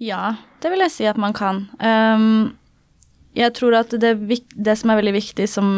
Ja, 0.01 0.33
det 0.61 0.71
vil 0.73 0.79
jeg 0.79 0.91
si 0.91 1.05
at 1.05 1.17
man 1.21 1.31
kan. 1.33 1.67
Ehm, 1.79 2.53
jeg 3.33 3.53
tror 3.57 3.77
at 3.79 3.93
det, 3.97 4.13
det 4.53 4.75
som 4.77 4.91
er 4.93 4.99
veldig 4.99 5.15
viktig, 5.15 5.47
som 5.49 5.69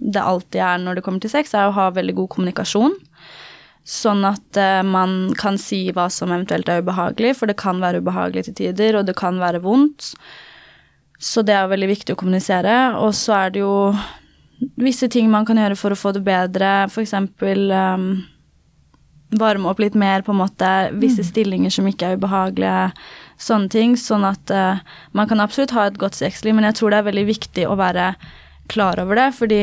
det 0.00 0.22
alltid 0.22 0.62
er 0.64 0.78
når 0.80 0.98
det 0.98 1.04
kommer 1.06 1.22
til 1.24 1.32
sex, 1.32 1.52
er 1.54 1.68
å 1.68 1.76
ha 1.76 1.90
veldig 1.92 2.14
god 2.22 2.30
kommunikasjon. 2.36 2.96
Sånn 3.88 4.22
at 4.24 4.60
uh, 4.60 4.80
man 4.86 5.34
kan 5.38 5.58
si 5.60 5.84
hva 5.92 6.06
som 6.12 6.32
eventuelt 6.32 6.70
er 6.70 6.84
ubehagelig, 6.84 7.34
for 7.38 7.50
det 7.50 7.58
kan 7.60 7.82
være 7.82 8.00
ubehagelig 8.00 8.46
til 8.48 8.58
tider, 8.62 9.00
og 9.00 9.08
det 9.08 9.16
kan 9.18 9.40
være 9.42 9.60
vondt. 9.64 10.14
Så 11.22 11.44
det 11.46 11.54
er 11.54 11.70
veldig 11.70 11.90
viktig 11.90 12.14
å 12.14 12.18
kommunisere. 12.18 12.76
Og 13.02 13.12
så 13.18 13.36
er 13.44 13.54
det 13.54 13.62
jo 13.62 13.74
visse 14.80 15.08
ting 15.10 15.28
man 15.30 15.46
kan 15.46 15.58
gjøre 15.60 15.78
for 15.78 15.94
å 15.94 15.98
få 15.98 16.14
det 16.16 16.24
bedre, 16.26 16.72
for 16.92 17.02
eksempel 17.04 17.70
ehm, 17.74 18.08
varme 19.38 19.70
opp 19.70 19.80
litt 19.82 19.96
mer, 19.98 20.22
på 20.22 20.34
en 20.34 20.40
måte. 20.42 20.70
Visse 21.00 21.24
stillinger 21.24 21.72
som 21.72 21.88
ikke 21.88 22.10
er 22.10 22.20
ubehagelige. 22.20 22.90
Sånne 23.40 23.72
ting. 23.72 23.96
Sånn 23.98 24.26
at 24.28 24.52
uh, 24.52 24.82
man 25.16 25.30
kan 25.30 25.42
absolutt 25.42 25.74
ha 25.76 25.88
et 25.88 25.98
godt 26.00 26.18
sexliv, 26.18 26.54
men 26.56 26.68
jeg 26.68 26.78
tror 26.80 26.92
det 26.92 27.00
er 27.00 27.08
veldig 27.10 27.26
viktig 27.30 27.66
å 27.68 27.78
være 27.80 28.12
klar 28.72 29.00
over 29.02 29.18
det. 29.18 29.30
Fordi 29.38 29.62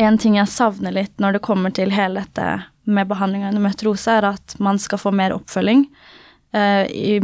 en 0.00 0.18
ting 0.18 0.38
jeg 0.38 0.52
savner 0.52 0.94
litt 0.94 1.14
når 1.22 1.36
det 1.36 1.44
kommer 1.46 1.74
til 1.74 1.92
hele 1.94 2.24
dette 2.24 2.48
med 2.86 3.08
behandling 3.10 3.44
av 3.44 3.52
endometriose, 3.52 4.18
er 4.18 4.30
at 4.30 4.54
man 4.62 4.78
skal 4.80 5.00
få 5.02 5.12
mer 5.14 5.34
oppfølging. 5.34 5.88
Eh, 6.54 6.84
i, 6.94 7.14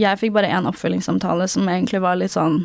jeg 0.00 0.20
fikk 0.20 0.34
bare 0.34 0.50
én 0.50 0.68
oppfølgingssamtale 0.68 1.46
som 1.50 1.68
egentlig 1.68 2.00
var 2.02 2.16
litt 2.18 2.32
sånn 2.32 2.62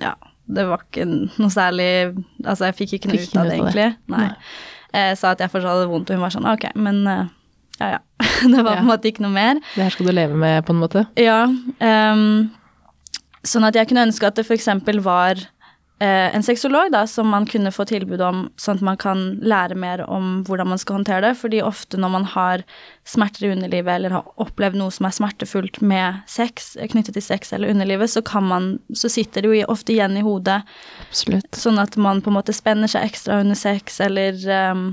Ja, 0.00 0.14
det 0.48 0.64
var 0.66 0.80
ikke 0.86 1.04
noe 1.04 1.50
særlig 1.52 2.16
Altså, 2.40 2.70
jeg 2.70 2.76
fikk 2.78 2.94
ikke 2.96 3.10
noe 3.12 3.20
ut 3.20 3.36
av 3.36 3.50
det, 3.50 3.58
egentlig. 3.58 3.88
Nei. 4.10 4.30
Jeg 4.96 5.18
sa 5.20 5.34
at 5.36 5.44
jeg 5.44 5.52
fortsatt 5.52 5.76
hadde 5.76 5.90
vondt, 5.92 6.10
og 6.10 6.18
hun 6.18 6.24
var 6.24 6.34
sånn 6.34 6.48
Ok, 6.48 6.66
men 6.80 7.02
eh, 7.10 7.28
ja, 7.82 7.92
ja. 7.96 8.00
det 8.56 8.62
var 8.62 8.76
på 8.76 8.84
en 8.84 8.90
måte 8.90 9.10
ikke 9.10 9.24
noe 9.24 9.34
mer. 9.34 9.62
Det 9.74 9.86
her 9.86 9.94
skal 9.94 10.08
du 10.08 10.14
leve 10.14 10.38
med, 10.38 10.62
på 10.66 10.74
en 10.74 10.82
måte. 10.82 11.06
Ja. 11.18 11.44
Um, 11.82 12.52
sånn 13.46 13.66
at 13.66 13.78
jeg 13.78 13.90
kunne 13.90 14.06
ønske 14.06 14.28
at 14.28 14.38
det 14.38 14.46
f.eks. 14.46 14.68
var 15.02 15.40
uh, 15.42 16.28
en 16.34 16.44
sexolog 16.46 16.92
da, 16.94 17.02
som 17.10 17.30
man 17.32 17.46
kunne 17.50 17.72
få 17.74 17.86
tilbud 17.90 18.22
om, 18.22 18.44
sånn 18.60 18.78
at 18.78 18.86
man 18.92 19.00
kan 19.00 19.24
lære 19.42 19.76
mer 19.78 20.04
om 20.06 20.44
hvordan 20.46 20.70
man 20.72 20.80
skal 20.80 21.00
håndtere 21.00 21.24
det. 21.26 21.34
Fordi 21.40 21.62
ofte 21.66 21.98
når 22.00 22.14
man 22.14 22.28
har 22.36 22.64
smerter 23.08 23.48
i 23.48 23.52
underlivet 23.56 23.96
eller 23.96 24.16
har 24.18 24.32
opplevd 24.42 24.78
noe 24.78 24.94
som 24.94 25.08
er 25.08 25.18
smertefullt 25.18 25.82
med 25.82 26.22
sex, 26.30 26.74
knyttet 26.94 27.18
til 27.18 27.26
sex 27.26 27.54
eller 27.56 27.74
underlivet, 27.74 28.14
så 28.14 28.22
kan 28.26 28.46
man, 28.46 28.72
så 28.94 29.10
sitter 29.12 29.42
det 29.42 29.54
jo 29.54 29.70
ofte 29.72 29.96
igjen 29.96 30.18
i 30.18 30.26
hodet. 30.26 30.62
Absolutt. 31.08 31.50
Sånn 31.58 31.82
at 31.82 31.98
man 31.98 32.22
på 32.22 32.30
en 32.30 32.38
måte 32.38 32.54
spenner 32.56 32.90
seg 32.90 33.10
ekstra 33.10 33.42
under 33.42 33.58
sex, 33.58 33.98
eller 34.02 34.38
ehm, 34.46 34.92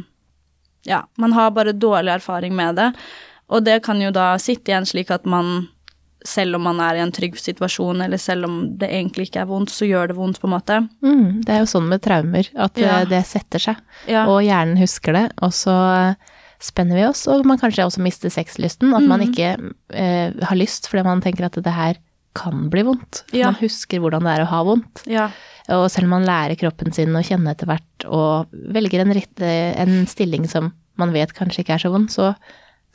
Ja, 0.86 1.04
man 1.18 1.34
har 1.34 1.52
bare 1.52 1.74
dårlig 1.74 2.14
erfaring 2.14 2.56
med 2.56 2.76
det. 2.76 2.94
Og 3.50 3.64
det 3.66 3.82
kan 3.84 4.00
jo 4.02 4.12
da 4.12 4.38
sitte 4.38 4.72
igjen 4.72 4.86
slik 4.86 5.10
at 5.12 5.26
man, 5.26 5.68
selv 6.26 6.56
om 6.56 6.62
man 6.64 6.80
er 6.80 6.96
i 6.96 7.00
en 7.04 7.12
trygg 7.12 7.36
situasjon, 7.40 8.02
eller 8.06 8.18
selv 8.18 8.46
om 8.46 8.78
det 8.78 8.90
egentlig 8.90 9.28
ikke 9.30 9.42
er 9.42 9.46
vondt, 9.50 9.70
så 9.74 9.88
gjør 9.90 10.08
det 10.12 10.16
vondt, 10.18 10.40
på 10.40 10.48
en 10.48 10.54
måte. 10.54 10.78
Mm, 11.02 11.42
det 11.46 11.50
er 11.56 11.60
jo 11.64 11.70
sånn 11.72 11.88
med 11.90 12.02
traumer, 12.02 12.48
at 12.56 12.78
Ja. 12.78 13.00
eh, 13.02 13.06
det 13.06 13.26
setter 13.26 13.60
seg. 13.60 13.78
Ja. 14.08 14.26
Og 14.28 14.42
hjernen 14.44 14.78
husker 14.78 15.14
det, 15.14 15.32
og 15.42 15.52
så 15.52 16.16
spenner 16.60 16.96
vi 16.96 17.06
oss, 17.08 17.26
og 17.28 17.46
man 17.46 17.58
kanskje 17.58 17.86
også 17.88 18.02
mister 18.04 18.30
sexlysten. 18.30 18.94
At 18.94 19.02
man 19.08 19.20
Mhm. 19.22 19.30
ikke 19.32 19.74
eh, 19.96 20.32
har 20.44 20.56
lyst 20.58 20.88
fordi 20.90 21.04
man 21.04 21.22
tenker 21.22 21.46
at 21.46 21.54
det 21.54 21.74
her 21.74 21.96
kan 22.38 22.68
bli 22.72 22.84
vondt. 22.88 23.24
Ja. 23.36 23.50
Man 23.50 23.60
husker 23.62 24.02
hvordan 24.04 24.28
det 24.28 24.36
er 24.36 24.44
å 24.46 24.52
ha 24.52 24.66
vondt. 24.68 25.06
ja. 25.10 25.30
Og 25.70 25.86
selv 25.94 26.08
om 26.08 26.16
man 26.18 26.26
lærer 26.26 26.58
kroppen 26.58 26.90
sin 26.96 27.14
å 27.14 27.22
kjenne 27.22 27.52
etter 27.54 27.70
hvert, 27.70 28.06
og 28.10 28.50
velger 28.74 29.04
en, 29.04 29.14
rette, 29.14 29.50
en 29.78 30.00
stilling 30.10 30.48
som 30.50 30.72
man 30.98 31.14
vet 31.14 31.34
kanskje 31.38 31.62
ikke 31.62 31.76
er 31.76 31.84
så 31.84 31.92
vond, 31.94 32.10
så, 32.10 32.32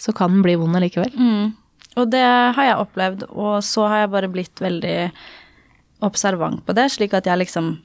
så 0.01 0.15
kan 0.17 0.33
den 0.35 0.43
bli 0.43 0.57
vond 0.59 0.75
allikevel. 0.75 1.13
Mm. 1.15 1.53
Og 1.95 2.11
det 2.11 2.25
har 2.25 2.67
jeg 2.67 2.81
opplevd, 2.83 3.27
og 3.31 3.61
så 3.63 3.87
har 3.93 4.03
jeg 4.03 4.13
bare 4.17 4.31
blitt 4.33 4.63
veldig 4.63 4.97
observant 6.05 6.65
på 6.67 6.75
det, 6.77 6.89
slik 6.93 7.15
at 7.15 7.29
jeg 7.31 7.45
liksom 7.45 7.77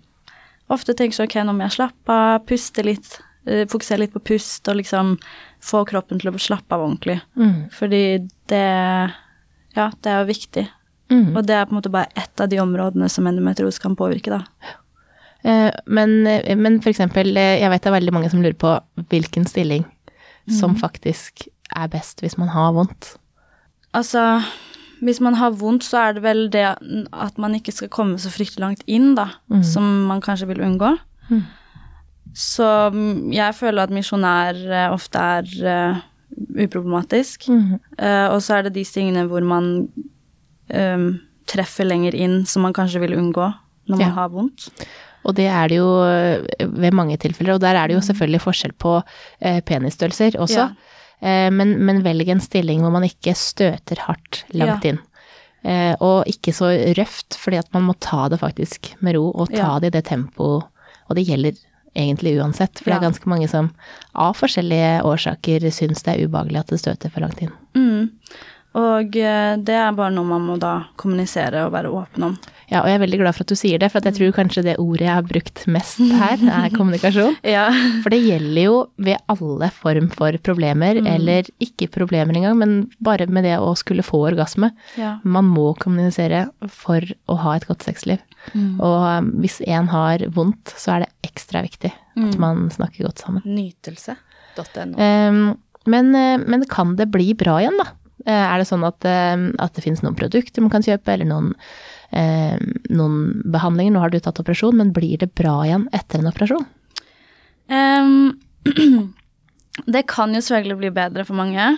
ofte 0.73 0.95
tenker 0.97 1.17
så 1.17 1.27
ok, 1.29 1.37
nå 1.45 1.53
må 1.53 1.67
jeg 1.67 1.77
slappe 1.77 2.15
av, 2.15 2.41
puste 2.49 2.85
litt, 2.85 3.19
eh, 3.45 3.67
fokusere 3.69 4.03
litt 4.03 4.15
på 4.15 4.23
pust, 4.31 4.65
og 4.69 4.79
liksom 4.81 5.15
få 5.65 5.83
kroppen 5.89 6.21
til 6.21 6.31
å 6.31 6.41
slappe 6.41 6.73
av 6.73 6.87
ordentlig. 6.87 7.19
Mm. 7.37 7.69
Fordi 7.73 8.03
det 8.49 8.67
Ja, 9.77 9.91
det 10.01 10.09
er 10.09 10.23
jo 10.23 10.31
viktig. 10.33 10.63
Mm. 11.09 11.35
Og 11.35 11.41
det 11.47 11.55
er 11.57 11.65
på 11.65 11.73
en 11.73 11.79
måte 11.79 11.91
bare 11.93 12.11
ett 12.19 12.41
av 12.41 12.49
de 12.51 12.59
områdene 12.61 13.09
som 13.09 13.27
endometriose 13.27 13.81
kan 13.81 13.97
påvirke, 13.97 14.29
da. 14.33 14.75
Eh, 15.43 15.71
Men, 15.85 16.23
men 16.61 16.81
for 16.81 16.91
eksempel, 16.91 17.31
eh, 17.37 17.59
jeg 17.61 17.69
vet 17.71 17.83
det 17.83 17.89
er 17.89 17.97
veldig 17.99 18.13
mange 18.13 18.29
som 18.29 18.43
lurer 18.43 18.57
på 18.59 18.75
hvilken 19.09 19.47
stilling 19.49 19.87
som 20.49 20.75
faktisk 20.75 21.47
er 21.77 21.89
best 21.91 22.23
hvis 22.23 22.37
man 22.37 22.49
har 22.53 22.73
vondt. 22.73 23.13
Altså, 23.93 24.41
hvis 25.01 25.21
man 25.23 25.37
har 25.39 25.55
vondt, 25.57 25.85
så 25.85 25.97
er 25.97 26.17
det 26.17 26.23
vel 26.25 26.43
det 26.53 26.65
at 26.65 27.37
man 27.41 27.55
ikke 27.55 27.73
skal 27.75 27.91
komme 27.93 28.19
så 28.21 28.31
fryktelig 28.33 28.63
langt 28.63 28.83
inn, 28.87 29.13
da, 29.17 29.29
mm. 29.49 29.63
som 29.63 29.85
man 30.09 30.21
kanskje 30.21 30.49
vil 30.51 30.61
unngå. 30.65 30.95
Mm. 31.29 31.43
Så 32.35 32.67
mm, 32.93 33.31
jeg 33.33 33.55
føler 33.57 33.83
at 33.83 33.93
misjonær 33.93 34.59
eh, 34.69 34.93
ofte 34.93 35.23
er 35.39 35.49
uh, 35.65 36.01
uproblematisk. 36.61 37.49
Eh, 37.49 38.27
og 38.29 38.41
så 38.45 38.59
er 38.59 38.67
det 38.67 38.75
de 38.77 38.85
tingene 38.85 39.25
hvor 39.29 39.45
man 39.45 39.89
eh, 40.69 40.97
treffer 41.49 41.85
lenger 41.89 42.15
inn, 42.15 42.45
som 42.45 42.61
man 42.65 42.73
kanskje 42.73 43.01
vil 43.01 43.17
unngå 43.17 43.47
når 43.89 43.97
man 43.97 44.07
Ja. 44.07 44.13
har 44.13 44.29
vondt. 44.29 44.69
Og 45.25 45.35
det 45.35 45.47
er 45.51 45.67
det 45.67 45.77
jo 45.81 45.89
eh, 46.05 46.45
ved 46.61 46.93
mange 46.93 47.17
tilfeller, 47.17 47.55
og 47.57 47.61
der 47.61 47.75
er 47.75 47.87
det 47.87 47.95
jo 47.97 48.05
selvfølgelig 48.05 48.41
forskjell 48.45 48.73
på 48.79 49.03
eh, 49.41 49.59
penisstørrelser 49.61 50.37
også. 50.39 50.69
Ja. 50.69 50.95
Eh, 51.21 51.49
men, 51.51 51.73
men 51.83 52.03
velg 52.05 52.29
en 52.29 52.39
stilling 52.39 52.81
hvor 52.81 52.91
man 52.93 53.03
ikke 53.03 53.33
støter 53.35 53.99
hardt 54.07 54.43
langt 54.53 54.85
Ja. 54.85 54.91
inn. 54.93 54.99
Eh, 55.65 55.95
og 55.99 56.23
ikke 56.31 56.53
så 56.55 56.69
røft, 56.95 57.35
fordi 57.35 57.57
at 57.59 57.67
man 57.73 57.83
må 57.89 57.97
ta 57.99 58.29
det 58.31 58.39
faktisk 58.39 58.93
med 59.03 59.17
ro, 59.17 59.25
og 59.35 59.49
ta 59.51 59.73
det 59.83 59.89
i 59.91 59.97
det 59.97 60.05
tempoet. 60.07 60.63
Og 61.09 61.15
det 61.17 61.25
gjelder 61.27 61.57
egentlig 61.97 62.37
uansett, 62.39 62.79
for 62.79 62.91
det 62.93 62.99
er 63.01 63.07
ganske 63.09 63.27
mange 63.27 63.49
som 63.49 63.71
av 64.15 64.37
forskjellige 64.39 65.01
årsaker 65.03 65.65
syns 65.73 66.05
det 66.05 66.13
er 66.13 66.27
ubehagelig 66.29 66.61
at 66.61 66.67
det 66.71 66.79
støter 66.79 67.11
for 67.11 67.25
langt 67.25 67.41
inn. 67.43 67.51
Mm. 67.75 68.11
Og 68.77 69.15
eh, 69.17 69.57
det 69.65 69.75
er 69.75 69.95
bare 69.97 70.13
noe 70.13 70.27
man 70.29 70.43
må 70.45 70.55
da 70.61 70.73
kommunisere 70.99 71.63
og 71.65 71.73
være 71.73 71.89
åpen 71.89 72.27
om. 72.27 72.35
Ja, 72.69 72.83
og 72.83 72.89
jeg 72.91 72.99
er 72.99 73.01
veldig 73.01 73.19
glad 73.23 73.33
for 73.33 73.47
at 73.47 73.49
du 73.49 73.57
sier 73.57 73.81
det, 73.81 73.87
for 73.89 73.97
at 73.97 74.05
jeg 74.05 74.17
tror 74.19 74.33
kanskje 74.35 74.63
det 74.67 74.75
ordet 74.77 75.07
jeg 75.07 75.15
har 75.15 75.25
brukt 75.25 75.63
mest 75.73 76.01
her, 76.19 76.43
er 76.59 76.75
kommunikasjon. 76.75 77.39
Ja. 77.41 77.65
For 78.03 78.13
det 78.13 78.19
gjelder 78.21 78.61
jo 78.61 78.75
ved 79.01 79.17
alle 79.33 79.71
form 79.73 80.11
for 80.13 80.37
problemer, 80.45 80.99
eller 81.01 81.49
ikke 81.65 81.89
problemer 81.95 82.37
engang, 82.37 82.59
men 82.61 82.75
bare 83.01 83.25
med 83.25 83.47
det 83.47 83.55
å 83.57 83.71
skulle 83.79 84.05
få 84.05 84.21
orgasme. 84.29 84.69
ja. 84.99 85.15
Man 85.25 85.49
må 85.49 85.71
kommunisere 85.81 86.45
for 86.69 87.01
å 87.29 87.39
ha 87.41 87.55
et 87.57 87.65
godt 87.69 87.87
sexliv. 87.87 88.21
Mm. 88.53 88.77
Og 88.77 88.99
um, 89.01 89.31
hvis 89.41 89.57
en 89.65 89.89
har 89.91 90.21
vondt, 90.35 90.75
så 90.77 90.93
er 90.95 91.03
det 91.07 91.31
ekstra 91.31 91.63
viktig 91.65 91.89
at 92.19 92.37
man 92.41 92.67
snakker 92.73 93.07
godt 93.07 93.23
sammen. 93.23 93.43
Nytelse.no. 93.47 94.93
Um, 94.99 95.57
men, 95.89 96.15
eh, 96.15 96.37
men 96.37 96.65
kan 96.69 96.95
det 96.99 97.09
bli 97.13 97.33
bra 97.37 97.59
igjen, 97.61 97.79
da? 97.79 97.87
Eh, 98.25 98.33
Er 98.33 98.57
det 98.59 98.67
sånn 98.67 98.85
at, 98.87 99.05
eh, 99.05 99.37
at 99.59 99.73
det 99.75 99.83
finnes 99.85 100.03
noen 100.03 100.17
produkter 100.17 100.61
man 100.61 100.73
kan 100.73 100.85
kjøpe, 100.85 101.13
eller 101.13 101.29
noen, 101.29 101.53
eh, 102.11 102.57
noen 102.89 103.41
behandlinger? 103.45 103.93
Nå 103.95 103.99
har 104.03 104.09
du 104.09 104.19
tatt 104.19 104.39
operasjon, 104.41 104.75
men 104.75 104.93
blir 104.93 105.17
det 105.17 105.33
bra 105.35 105.61
igjen 105.65 105.87
etter 105.93 106.19
en 106.19 106.31
operasjon? 106.31 106.65
Um, 107.69 108.39
det 109.93 110.07
kan 110.07 110.33
jo 110.33 110.41
selvfølgelig 110.41 110.79
bli 110.81 110.89
bedre 110.95 111.25
for 111.27 111.37
mange. 111.39 111.77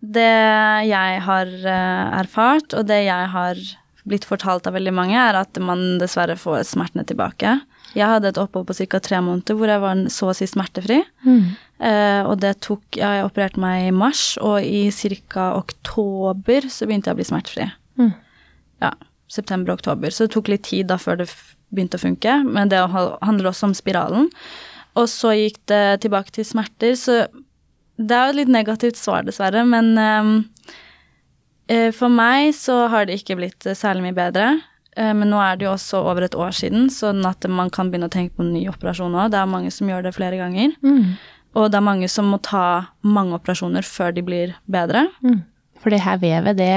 Det 0.00 0.30
jeg 0.86 1.20
har 1.26 1.46
eh, 1.46 2.20
erfart, 2.22 2.74
og 2.74 2.86
det 2.86 3.02
jeg 3.06 3.30
har 3.34 3.62
blitt 4.08 4.24
fortalt 4.24 4.66
av 4.66 4.76
veldig 4.78 4.94
mange, 4.94 5.18
er 5.18 5.36
at 5.36 5.58
man 5.60 5.98
dessverre 6.00 6.38
får 6.38 6.64
smertene 6.70 7.04
tilbake. 7.04 7.58
Jeg 7.96 8.08
hadde 8.08 8.30
et 8.30 8.40
opphold 8.40 8.68
på 8.68 8.76
ca. 8.86 9.00
tre 9.00 9.20
måneder 9.24 9.56
hvor 9.56 9.70
jeg 9.70 9.82
var 9.82 10.04
så 10.12 10.30
å 10.30 10.36
si 10.36 10.46
smertefri. 10.48 11.02
Eh, 11.26 11.48
og 11.78 12.40
det 12.42 12.56
tok 12.66 12.96
ja, 12.98 13.12
Jeg 13.14 13.26
opererte 13.28 13.60
meg 13.62 13.84
i 13.86 13.92
mars, 13.94 14.32
og 14.42 14.64
i 14.66 14.88
ca. 14.90 15.52
oktober 15.54 16.66
så 16.66 16.88
begynte 16.88 17.06
jeg 17.06 17.14
å 17.14 17.20
bli 17.20 17.26
smertefri. 17.28 17.66
Mm. 18.00 18.10
Ja, 18.82 18.90
september-oktober. 19.30 20.10
Så 20.10 20.26
det 20.26 20.34
tok 20.34 20.50
litt 20.50 20.66
tid 20.66 20.88
da 20.90 20.98
før 20.98 21.20
det 21.20 21.28
begynte 21.70 22.00
å 22.00 22.02
funke, 22.02 22.40
men 22.48 22.72
det 22.72 22.80
handler 22.82 23.50
også 23.50 23.68
om 23.68 23.76
spiralen. 23.76 24.30
Og 24.98 25.06
så 25.12 25.34
gikk 25.36 25.60
det 25.70 26.00
tilbake 26.02 26.34
til 26.34 26.46
smerter, 26.48 26.96
så 26.98 27.26
det 27.98 28.14
er 28.14 28.28
jo 28.28 28.34
et 28.34 28.40
litt 28.42 28.52
negativt 28.54 28.98
svar, 28.98 29.26
dessverre, 29.26 29.64
men 29.66 29.92
eh, 31.68 31.90
for 31.94 32.12
meg 32.12 32.52
så 32.56 32.86
har 32.92 33.08
det 33.08 33.18
ikke 33.20 33.38
blitt 33.40 33.66
eh, 33.66 33.78
særlig 33.78 34.08
mye 34.08 34.18
bedre. 34.18 34.52
Eh, 34.96 35.10
men 35.18 35.32
nå 35.32 35.40
er 35.42 35.58
det 35.58 35.66
jo 35.66 35.74
også 35.74 36.04
over 36.06 36.26
et 36.26 36.36
år 36.38 36.54
siden, 36.54 36.88
sånn 36.94 37.26
at 37.28 37.46
man 37.50 37.72
kan 37.74 37.90
begynne 37.90 38.10
å 38.10 38.14
tenke 38.14 38.38
på 38.38 38.46
en 38.46 38.54
ny 38.54 38.64
operasjon 38.70 39.16
òg. 39.18 39.32
Det 39.34 39.40
er 39.42 39.50
mange 39.50 39.74
som 39.74 39.90
gjør 39.90 40.06
det 40.06 40.14
flere 40.16 40.38
ganger. 40.40 40.74
Mm. 40.86 41.18
Og 41.56 41.70
det 41.72 41.78
er 41.78 41.86
mange 41.86 42.08
som 42.12 42.28
må 42.32 42.40
ta 42.44 42.92
mange 43.06 43.38
operasjoner 43.38 43.86
før 43.86 44.12
de 44.16 44.24
blir 44.26 44.54
bedre. 44.70 45.06
Mm. 45.24 45.42
For 45.80 45.94
det 45.94 46.02
her 46.04 46.20
vevet, 46.20 46.58
det, 46.58 46.72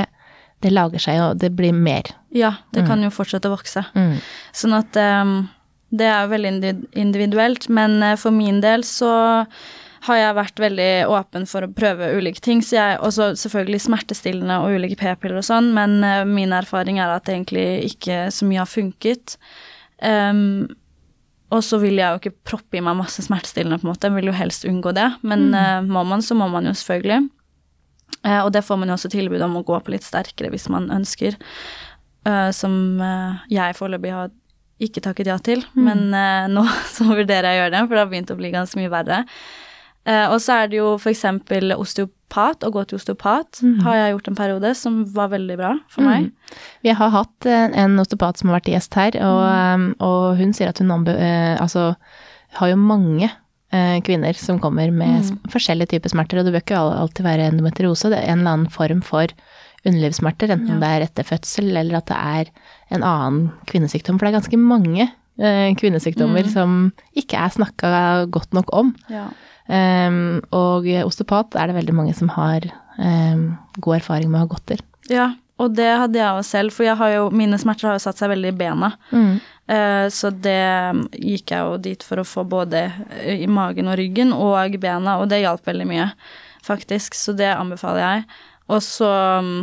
det 0.63 0.71
lager 0.73 1.01
seg 1.01 1.19
jo, 1.19 1.31
det 1.37 1.51
blir 1.57 1.75
mer. 1.75 2.13
Ja, 2.31 2.55
det 2.71 2.85
kan 2.87 3.01
jo 3.03 3.11
fortsette 3.13 3.49
å 3.49 3.55
vokse. 3.57 3.83
Mm. 3.97 4.19
Sånn 4.55 4.75
at 4.77 4.97
um, 4.97 5.35
det 5.91 6.07
er 6.07 6.31
veldig 6.31 6.73
individuelt, 6.95 7.67
men 7.73 7.99
eh, 8.05 8.17
for 8.19 8.31
min 8.31 8.61
del 8.63 8.85
så 8.87 9.11
har 10.07 10.17
jeg 10.17 10.37
vært 10.37 10.61
veldig 10.61 10.91
åpen 11.13 11.43
for 11.49 11.65
å 11.65 11.73
prøve 11.77 12.13
ulike 12.17 12.41
ting. 12.41 12.63
Så 12.65 12.77
jeg, 12.77 12.99
også 13.05 13.33
selvfølgelig 13.37 13.83
smertestillende 13.85 14.61
og 14.63 14.77
ulike 14.79 14.97
p-piller 15.01 15.41
og 15.41 15.45
sånn, 15.45 15.69
men 15.75 15.99
eh, 16.07 16.23
min 16.25 16.55
erfaring 16.57 17.01
er 17.01 17.11
at 17.13 17.29
egentlig 17.29 17.91
ikke 17.91 18.23
så 18.33 18.47
mye 18.49 18.63
har 18.63 18.71
funket. 18.71 19.35
Um, 20.01 20.71
og 21.51 21.62
så 21.67 21.79
vil 21.81 22.00
jeg 22.00 22.08
jo 22.08 22.22
ikke 22.22 22.50
proppe 22.53 22.79
i 22.79 22.84
meg 22.84 22.98
masse 23.00 23.24
smertestillende, 23.25 23.81
på 23.81 23.88
en 23.88 23.91
måte. 23.91 24.10
Jeg 24.10 24.17
vil 24.17 24.31
jo 24.31 24.36
helst 24.38 24.67
unngå 24.70 24.93
det. 24.96 25.08
Men 25.27 25.50
eh, 25.58 25.79
må 25.84 26.05
man, 26.08 26.24
så 26.24 26.38
må 26.39 26.48
man 26.51 26.70
jo 26.70 26.75
selvfølgelig. 26.77 27.25
Uh, 28.22 28.43
og 28.43 28.51
det 28.53 28.62
får 28.63 28.77
man 28.77 28.91
jo 28.91 28.96
også 28.98 29.10
tilbud 29.10 29.41
om 29.41 29.55
å 29.58 29.63
gå 29.65 29.77
på 29.81 29.93
litt 29.93 30.05
sterkere 30.05 30.51
hvis 30.53 30.67
man 30.70 30.91
ønsker. 30.93 31.36
Uh, 32.27 32.51
som 32.53 32.74
jeg 33.50 33.75
foreløpig 33.79 34.12
har 34.13 34.29
ikke 34.81 35.03
takket 35.03 35.29
ja 35.29 35.38
til. 35.43 35.63
Men 35.77 36.10
eh, 36.15 36.48
nå 36.51 36.65
så 36.96 37.08
vurderer 37.10 37.51
jeg 37.51 37.60
å 37.60 37.63
gjøre 37.63 37.75
det, 37.75 37.84
for 37.86 37.96
det 37.96 38.03
har 38.03 38.13
begynt 38.13 38.34
å 38.34 38.39
bli 38.39 38.53
ganske 38.53 38.79
mye 38.79 38.93
verre. 38.93 39.22
Eh, 40.10 40.25
og 40.31 40.39
så 40.41 40.63
er 40.63 40.72
det 40.72 40.79
jo 40.79 40.96
f.eks. 40.98 41.25
osteopat, 41.77 42.65
å 42.65 42.72
gå 42.74 42.84
til 42.88 42.98
osteopat 42.98 43.62
har 43.86 43.98
jeg 44.00 44.15
gjort 44.15 44.31
en 44.31 44.39
periode, 44.39 44.74
som 44.77 45.01
var 45.13 45.29
veldig 45.34 45.58
bra 45.60 45.75
for 45.91 46.08
meg. 46.08 46.31
Vi 46.81 46.96
har 46.98 47.13
hatt 47.13 47.50
eh, 47.50 47.67
en 47.84 48.00
osteopat 48.01 48.41
som 48.41 48.50
har 48.50 48.60
vært 48.60 48.72
gjest 48.74 48.98
her, 48.98 49.20
og, 49.22 49.43
um, 49.46 49.88
og 50.01 50.41
hun 50.41 50.55
sier 50.58 50.72
at 50.72 50.81
hun 50.81 50.91
eh, 51.13 51.55
altså, 51.60 51.91
har 52.60 52.74
jo 52.74 52.81
mange 52.81 53.31
kvinner 54.03 54.36
som 54.36 54.58
kommer 54.60 54.89
med 54.91 55.22
mm. 55.24 55.51
forskjellige 55.53 55.93
typer 55.93 56.12
smerter, 56.12 56.41
og 56.41 56.43
det 56.43 56.51
bør 56.51 56.63
ikke 56.65 56.79
alltid 56.81 57.24
være 57.24 57.46
endometriose, 57.48 58.10
det 58.12 58.17
er 58.17 58.34
en 58.34 58.41
eller 58.41 58.58
annen 58.58 58.74
form 58.74 59.00
for 59.00 59.31
underlivssmerter, 59.88 60.51
enten 60.51 60.75
Ja. 60.75 60.79
det 60.81 60.89
er 60.89 61.05
etter 61.05 61.24
fødsel 61.24 61.72
eller 61.72 62.01
at 62.01 62.10
det 62.12 62.17
er 62.17 62.51
en 62.91 63.05
annen 63.08 63.51
kvinnesykdom, 63.72 64.20
for 64.20 64.27
det 64.27 64.34
er 64.34 64.39
ganske 64.41 64.60
mange 64.60 65.08
eh, 65.08 65.72
kvinnesykdommer 65.79 66.51
som 66.51 66.91
ikke 67.15 67.39
er 67.39 67.55
snakka 67.55 67.93
godt 68.27 68.53
nok 68.53 68.74
om. 68.75 68.91
Ja. 69.08 69.29
Um, 69.71 70.41
og 70.51 70.87
osteopat 71.05 71.55
er 71.55 71.69
det 71.69 71.77
veldig 71.77 71.93
mange 71.95 72.15
som 72.17 72.31
har 72.35 72.65
um, 72.97 73.53
god 73.79 74.01
erfaring 74.01 74.27
med 74.31 74.41
å 74.41 74.45
ha 74.45 74.51
gått 74.51 74.65
til. 74.73 74.83
ja, 75.11 75.31
og 75.61 75.75
det 75.77 75.89
hadde 75.89 76.17
jeg 76.17 76.37
jo 76.37 76.45
selv, 76.45 76.73
for 76.73 76.87
jeg 76.87 76.97
har 76.97 77.11
jo, 77.13 77.25
mine 77.35 77.59
smerter 77.61 77.89
har 77.89 77.97
jo 77.97 78.03
satt 78.05 78.21
seg 78.21 78.31
veldig 78.31 78.49
i 78.49 78.57
bena. 78.57 78.91
Eh, 79.71 80.05
så 80.13 80.31
det 80.33 80.61
gikk 81.21 81.53
jeg 81.53 81.67
jo 81.67 81.75
dit 81.85 82.05
for 82.05 82.21
å 82.21 82.27
få 82.27 82.45
både 82.49 82.87
eh, 83.19 83.43
i 83.45 83.49
magen 83.51 83.91
og 83.91 83.99
ryggen 83.99 84.33
og 84.33 84.79
bena, 84.81 85.19
og 85.21 85.29
det 85.31 85.43
hjalp 85.43 85.67
veldig 85.67 85.87
mye, 85.89 86.07
faktisk. 86.65 87.17
Så 87.17 87.35
det 87.37 87.51
anbefaler 87.53 88.01
jeg. 88.01 88.25
Og 88.71 88.81
så 88.85 89.11
mm, 89.45 89.61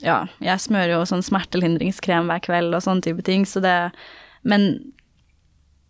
Ja, 0.00 0.22
jeg 0.40 0.62
smører 0.64 0.94
jo 0.94 1.02
sånn 1.04 1.24
smertelindringskrem 1.24 2.30
hver 2.30 2.40
kveld 2.46 2.72
og 2.72 2.80
sånne 2.86 3.04
type 3.04 3.20
ting, 3.26 3.42
så 3.44 3.60
det 3.60 3.90
Men 4.40 4.94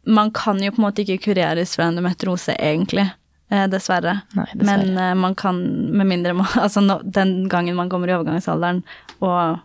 man 0.03 0.33
kan 0.35 0.59
jo 0.59 0.73
på 0.73 0.81
en 0.81 0.87
måte 0.89 1.05
ikke 1.05 1.29
kureres 1.29 1.77
fra 1.77 1.91
endometriose, 1.91 2.57
egentlig. 2.59 3.05
Eh, 3.51 3.67
dessverre. 3.71 4.21
Nei, 4.39 4.47
dessverre. 4.55 4.87
Men 4.87 4.99
eh, 4.99 5.15
man 5.19 5.35
kan, 5.35 5.59
med 5.91 6.07
mindre 6.07 6.37
man 6.39 6.47
Altså 6.65 6.83
no, 6.85 7.01
den 7.03 7.49
gangen 7.51 7.79
man 7.79 7.91
kommer 7.91 8.11
i 8.11 8.15
overgangsalderen, 8.15 8.85
og 9.21 9.59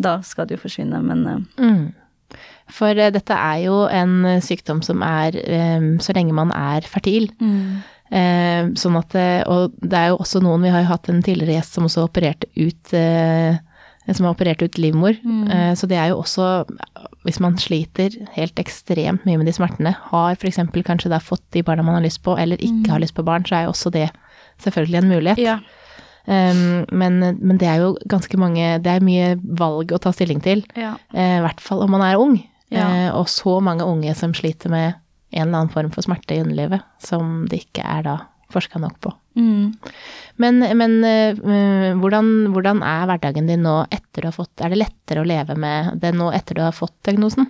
da 0.00 0.14
skal 0.24 0.48
det 0.48 0.56
jo 0.56 0.64
forsvinne, 0.66 1.02
men 1.04 1.26
eh, 1.28 1.40
Mm. 1.60 1.88
For 2.70 2.94
dette 2.94 3.34
er 3.34 3.64
jo 3.64 3.80
en 3.90 4.38
sykdom 4.46 4.78
som 4.86 5.00
er 5.02 5.34
så 5.98 6.12
lenge 6.14 6.30
man 6.30 6.52
er 6.54 6.84
fertil. 6.86 7.24
Eh, 7.40 8.68
sånn 8.78 8.98
at, 9.00 9.16
og 9.50 9.74
det 9.82 9.98
er 9.98 10.12
jo 10.12 10.20
også 10.22 10.38
noen, 10.44 10.62
vi 10.62 10.70
har 10.70 10.84
jo 10.84 10.92
hatt 10.92 11.10
en 11.10 11.18
tidligere 11.26 11.56
gjest 11.56 11.74
som 11.74 11.88
også 11.88 12.04
opererte 12.06 12.46
ut 12.54 12.94
som 14.16 14.26
har 14.26 14.34
operert 14.34 14.62
ut 14.62 14.78
livmor. 14.80 15.16
Mm. 15.22 15.76
så 15.78 15.86
det 15.90 15.98
er 16.00 16.10
jo 16.10 16.20
også, 16.20 16.64
hvis 17.26 17.40
man 17.40 17.58
sliter 17.60 18.14
helt 18.34 18.58
ekstremt 18.62 19.26
mye 19.28 19.38
med 19.40 19.46
de 19.46 19.54
smertene, 19.54 19.92
har 20.10 20.38
f.eks. 20.38 20.58
kanskje 20.86 21.12
da 21.12 21.20
fått 21.22 21.44
de 21.54 21.62
barna 21.66 21.84
man 21.86 21.98
har 21.98 22.06
lyst 22.06 22.22
på, 22.26 22.34
eller 22.38 22.60
ikke 22.60 22.90
har 22.90 23.02
lyst 23.02 23.14
på 23.14 23.26
barn, 23.26 23.46
så 23.46 23.58
er 23.58 23.68
jo 23.68 23.74
også 23.74 23.92
det 23.94 24.08
selvfølgelig 24.64 25.02
en 25.02 25.12
mulighet. 25.12 25.44
ja. 25.44 25.60
Um, 26.30 26.84
men, 26.92 27.18
men 27.40 27.58
det 27.58 27.66
er 27.66 27.80
jo 27.80 27.94
ganske 28.06 28.36
mange 28.38 28.76
Det 28.84 28.92
er 28.92 29.02
mye 29.02 29.30
valg 29.58 29.90
å 29.90 29.98
ta 29.98 30.12
stilling 30.14 30.42
til. 30.44 30.62
Ja. 30.78 30.92
Uh, 31.14 31.38
I 31.40 31.44
hvert 31.46 31.62
fall 31.64 31.82
om 31.84 31.94
man 31.96 32.04
er 32.06 32.20
ung. 32.20 32.36
Ja. 32.70 32.86
Uh, 32.86 33.08
og 33.22 33.30
så 33.32 33.56
mange 33.64 33.86
unge 33.88 34.14
som 34.18 34.34
sliter 34.36 34.70
med 34.70 35.00
en 35.30 35.48
eller 35.48 35.62
annen 35.62 35.72
form 35.72 35.90
for 35.94 36.06
smerte 36.06 36.36
i 36.36 36.42
underlivet, 36.42 36.84
som 37.02 37.46
det 37.50 37.64
ikke 37.64 37.86
er 37.86 38.06
da 38.06 38.16
forska 38.50 38.82
nok 38.82 38.98
på. 39.02 39.12
Mm. 39.38 39.76
Men, 40.42 40.58
men 40.76 40.96
eh, 41.06 41.38
hvordan, 42.00 42.50
hvordan 42.50 42.82
er 42.82 43.06
hverdagen 43.06 43.46
din 43.46 43.62
nå 43.62 43.76
etter 43.92 44.24
du 44.24 44.26
har 44.26 44.34
fått 44.34 44.64
Er 44.64 44.72
det 44.72 44.80
lettere 44.80 45.22
å 45.22 45.28
leve 45.28 45.54
med 45.54 46.00
det 46.02 46.10
nå 46.16 46.32
etter 46.34 46.58
du 46.58 46.64
har 46.64 46.74
fått 46.74 46.96
diagnosen? 47.06 47.46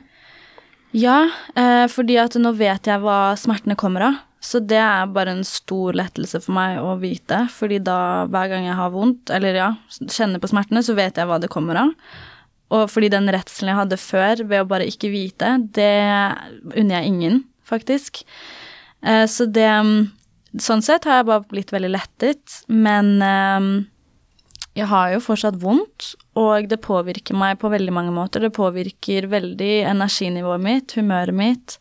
Ja, 0.90 1.22
uh, 1.54 1.86
fordi 1.86 2.16
at 2.18 2.34
nå 2.34 2.50
vet 2.58 2.88
jeg 2.90 3.00
hva 3.02 3.36
smertene 3.38 3.78
kommer 3.78 4.08
av. 4.08 4.18
Så 4.42 4.58
det 4.64 4.80
er 4.80 5.10
bare 5.12 5.34
en 5.36 5.44
stor 5.46 5.94
lettelse 5.94 6.40
for 6.42 6.56
meg 6.56 6.80
å 6.80 6.96
vite, 6.98 7.44
fordi 7.52 7.78
da 7.84 8.24
hver 8.26 8.48
gang 8.50 8.64
jeg 8.66 8.78
har 8.78 8.92
vondt, 8.94 9.30
eller 9.36 9.58
ja, 9.58 9.68
kjenner 10.00 10.40
på 10.40 10.48
smertene, 10.50 10.82
så 10.82 10.96
vet 10.96 11.20
jeg 11.20 11.28
hva 11.28 11.36
det 11.38 11.50
kommer 11.52 11.76
av. 11.82 11.92
Og 12.72 12.86
fordi 12.88 13.10
den 13.12 13.28
redselen 13.30 13.74
jeg 13.74 13.80
hadde 13.82 14.00
før 14.00 14.42
ved 14.46 14.64
å 14.64 14.68
bare 14.70 14.88
ikke 14.88 15.12
vite, 15.12 15.58
det 15.76 15.92
unner 16.72 16.96
jeg 16.96 17.12
ingen, 17.12 17.42
faktisk. 17.68 18.22
Eh, 19.04 19.26
så 19.28 19.44
det 19.50 19.68
Sånn 20.58 20.82
sett 20.82 21.04
har 21.06 21.20
jeg 21.20 21.28
bare 21.28 21.46
blitt 21.50 21.70
veldig 21.70 21.92
lettet, 21.92 22.60
men 22.66 23.20
eh, 23.22 23.66
jeg 24.78 24.86
har 24.90 25.10
jo 25.14 25.22
fortsatt 25.22 25.58
vondt, 25.62 26.12
og 26.38 26.68
det 26.70 26.80
påvirker 26.84 27.36
meg 27.38 27.58
på 27.60 27.70
veldig 27.72 27.94
mange 27.94 28.14
måter. 28.14 28.42
Det 28.44 28.54
påvirker 28.54 29.28
veldig 29.30 29.72
energinivået 29.90 30.62
mitt, 30.62 30.94
humøret 30.98 31.36
mitt, 31.36 31.76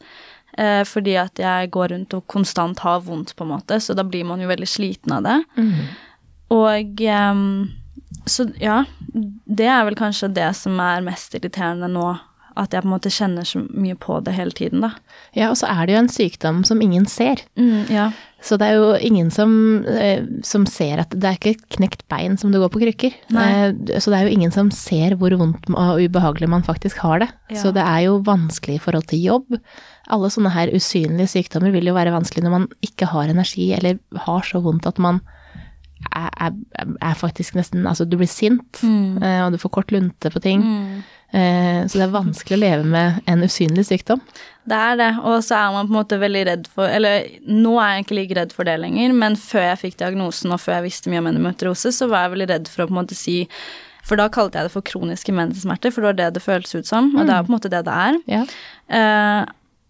eh, 0.57 0.81
fordi 0.85 1.15
at 1.21 1.41
jeg 1.41 1.71
går 1.73 1.93
rundt 1.93 2.15
og 2.17 2.25
konstant 2.31 2.81
har 2.85 3.03
vondt, 3.05 3.35
på 3.37 3.45
en 3.45 3.53
måte, 3.55 3.77
så 3.81 3.95
da 3.97 4.05
blir 4.05 4.25
man 4.25 4.41
jo 4.41 4.49
veldig 4.49 4.69
sliten 4.69 5.17
av 5.17 5.27
det. 5.27 5.37
Og 6.49 7.01
ehm, 7.05 7.69
Så 8.25 8.47
ja, 8.57 8.83
det 9.45 9.67
er 9.69 9.85
vel 9.85 9.95
kanskje 9.97 10.33
det 10.33 10.49
som 10.57 10.79
er 10.81 11.05
mest 11.05 11.33
irriterende 11.37 11.87
nå, 11.89 12.17
at 12.57 12.73
jeg 12.73 12.81
på 12.83 12.89
en 12.89 12.93
måte 12.93 13.11
kjenner 13.13 13.45
så 13.45 13.61
mye 13.69 13.95
på 13.95 14.17
det 14.25 14.33
hele 14.33 14.51
tiden, 14.51 14.81
da. 14.81 14.91
Ja, 15.37 15.49
og 15.49 15.57
så 15.61 15.69
er 15.69 15.85
det 15.85 15.93
jo 15.93 16.01
en 16.01 16.09
sykdom 16.09 16.63
som 16.65 16.81
ingen 16.81 17.05
ser. 17.05 17.45
ja. 17.89 18.11
Så 18.41 18.55
det 18.59 18.69
er 18.69 18.77
jo 18.79 18.91
ingen 19.03 19.27
som, 19.31 19.51
eh, 19.85 20.23
som 20.47 20.65
ser 20.69 21.01
at 21.03 21.11
det 21.11 21.27
er 21.27 21.35
ikke 21.37 21.51
et 21.57 21.65
knekt 21.75 22.05
bein 22.07 22.37
som 22.39 22.53
du 22.53 22.59
går 22.61 22.71
på 22.71 22.79
krykker. 22.85 23.17
Nei. 23.35 23.47
Eh, 23.67 23.99
Så 23.99 24.11
det 24.13 24.19
er 24.19 24.29
jo 24.29 24.35
ingen 24.37 24.51
som 24.55 24.71
ser 24.71 25.17
hvor 25.19 25.35
vondt 25.35 25.67
og 25.69 25.99
ubehagelig 25.99 26.47
man 26.47 26.63
faktisk 26.63 27.01
har 27.03 27.19
det. 27.19 27.29
Ja. 27.51 27.57
Så 27.61 27.73
det 27.75 27.83
er 27.83 28.05
jo 28.07 28.21
vanskelig 28.23 28.77
i 28.77 28.83
forhold 28.83 29.07
til 29.07 29.19
jobb. 29.25 29.59
Alle 30.07 30.31
sånne 30.31 30.53
her 30.55 30.71
usynlige 30.71 31.27
sykdommer 31.35 31.71
vil 31.75 31.85
jo 31.91 31.93
være 31.97 32.15
vanskelig 32.15 32.43
når 32.45 32.55
man 32.55 32.67
ikke 32.81 33.11
har 33.11 33.27
energi 33.27 33.73
eller 33.75 33.99
har 34.15 34.41
så 34.47 34.63
vondt 34.63 34.87
at 34.87 34.97
man 34.97 35.19
er, 36.15 36.29
er, 36.39 36.53
er 37.03 37.15
faktisk 37.19 37.55
nesten 37.59 37.85
Altså, 37.85 38.07
du 38.07 38.15
blir 38.15 38.29
sint, 38.31 38.79
mm. 38.81 39.19
og 39.19 39.51
du 39.51 39.57
får 39.59 39.69
kort 39.69 39.91
lunte 39.91 40.31
på 40.31 40.39
ting. 40.39 40.63
Eh, 40.63 41.01
Så 41.29 41.99
det 41.99 42.05
er 42.07 42.13
vanskelig 42.13 42.55
å 42.57 42.61
leve 42.63 42.85
med 42.89 43.19
en 43.29 43.43
usynlig 43.45 43.83
sykdom. 43.85 44.21
Det 44.69 44.77
er 44.77 44.95
det, 44.99 45.09
og 45.25 45.43
så 45.45 45.59
er 45.59 45.75
man 45.75 45.87
på 45.87 45.93
en 45.93 45.97
måte 45.99 46.17
veldig 46.21 46.41
redd 46.47 46.65
for 46.73 46.89
Eller 46.89 47.27
nå 47.45 47.75
er 47.81 47.91
jeg 47.93 48.05
ikke 48.05 48.17
like 48.17 48.37
redd 48.37 48.55
for 48.55 48.69
det 48.69 48.75
lenger, 48.81 49.13
men 49.17 49.37
før 49.39 49.67
jeg 49.67 49.81
fikk 49.83 49.99
diagnosen 50.01 50.53
og 50.53 50.61
før 50.61 50.79
jeg 50.79 50.87
visste 50.89 51.13
mye 51.13 51.21
om 51.23 51.29
endometriose, 51.31 51.93
så 51.95 52.09
var 52.11 52.25
jeg 52.25 52.35
veldig 52.35 52.49
redd 52.53 52.71
for 52.71 52.83
å 52.83 52.89
på 52.89 52.93
en 52.95 52.99
måte 53.01 53.17
si 53.17 53.37
For 54.05 54.19
da 54.19 54.25
kalte 54.33 54.57
jeg 54.59 54.69
det 54.69 54.73
for 54.73 54.85
kroniske 54.85 55.33
mensensmerter, 55.35 55.93
for 55.93 56.01
det 56.01 56.09
var 56.09 56.19
det 56.19 56.29
det 56.39 56.45
føltes 56.45 56.75
ut 56.75 56.89
som, 56.89 57.11
og 57.13 57.29
det 57.29 57.35
er 57.35 57.45
på 57.45 57.51
en 57.51 57.57
måte 57.57 57.69
det 57.69 57.83
det 57.85 57.95
er. 58.07 58.19
Ja. 58.31 58.43
Eh, 58.97 59.41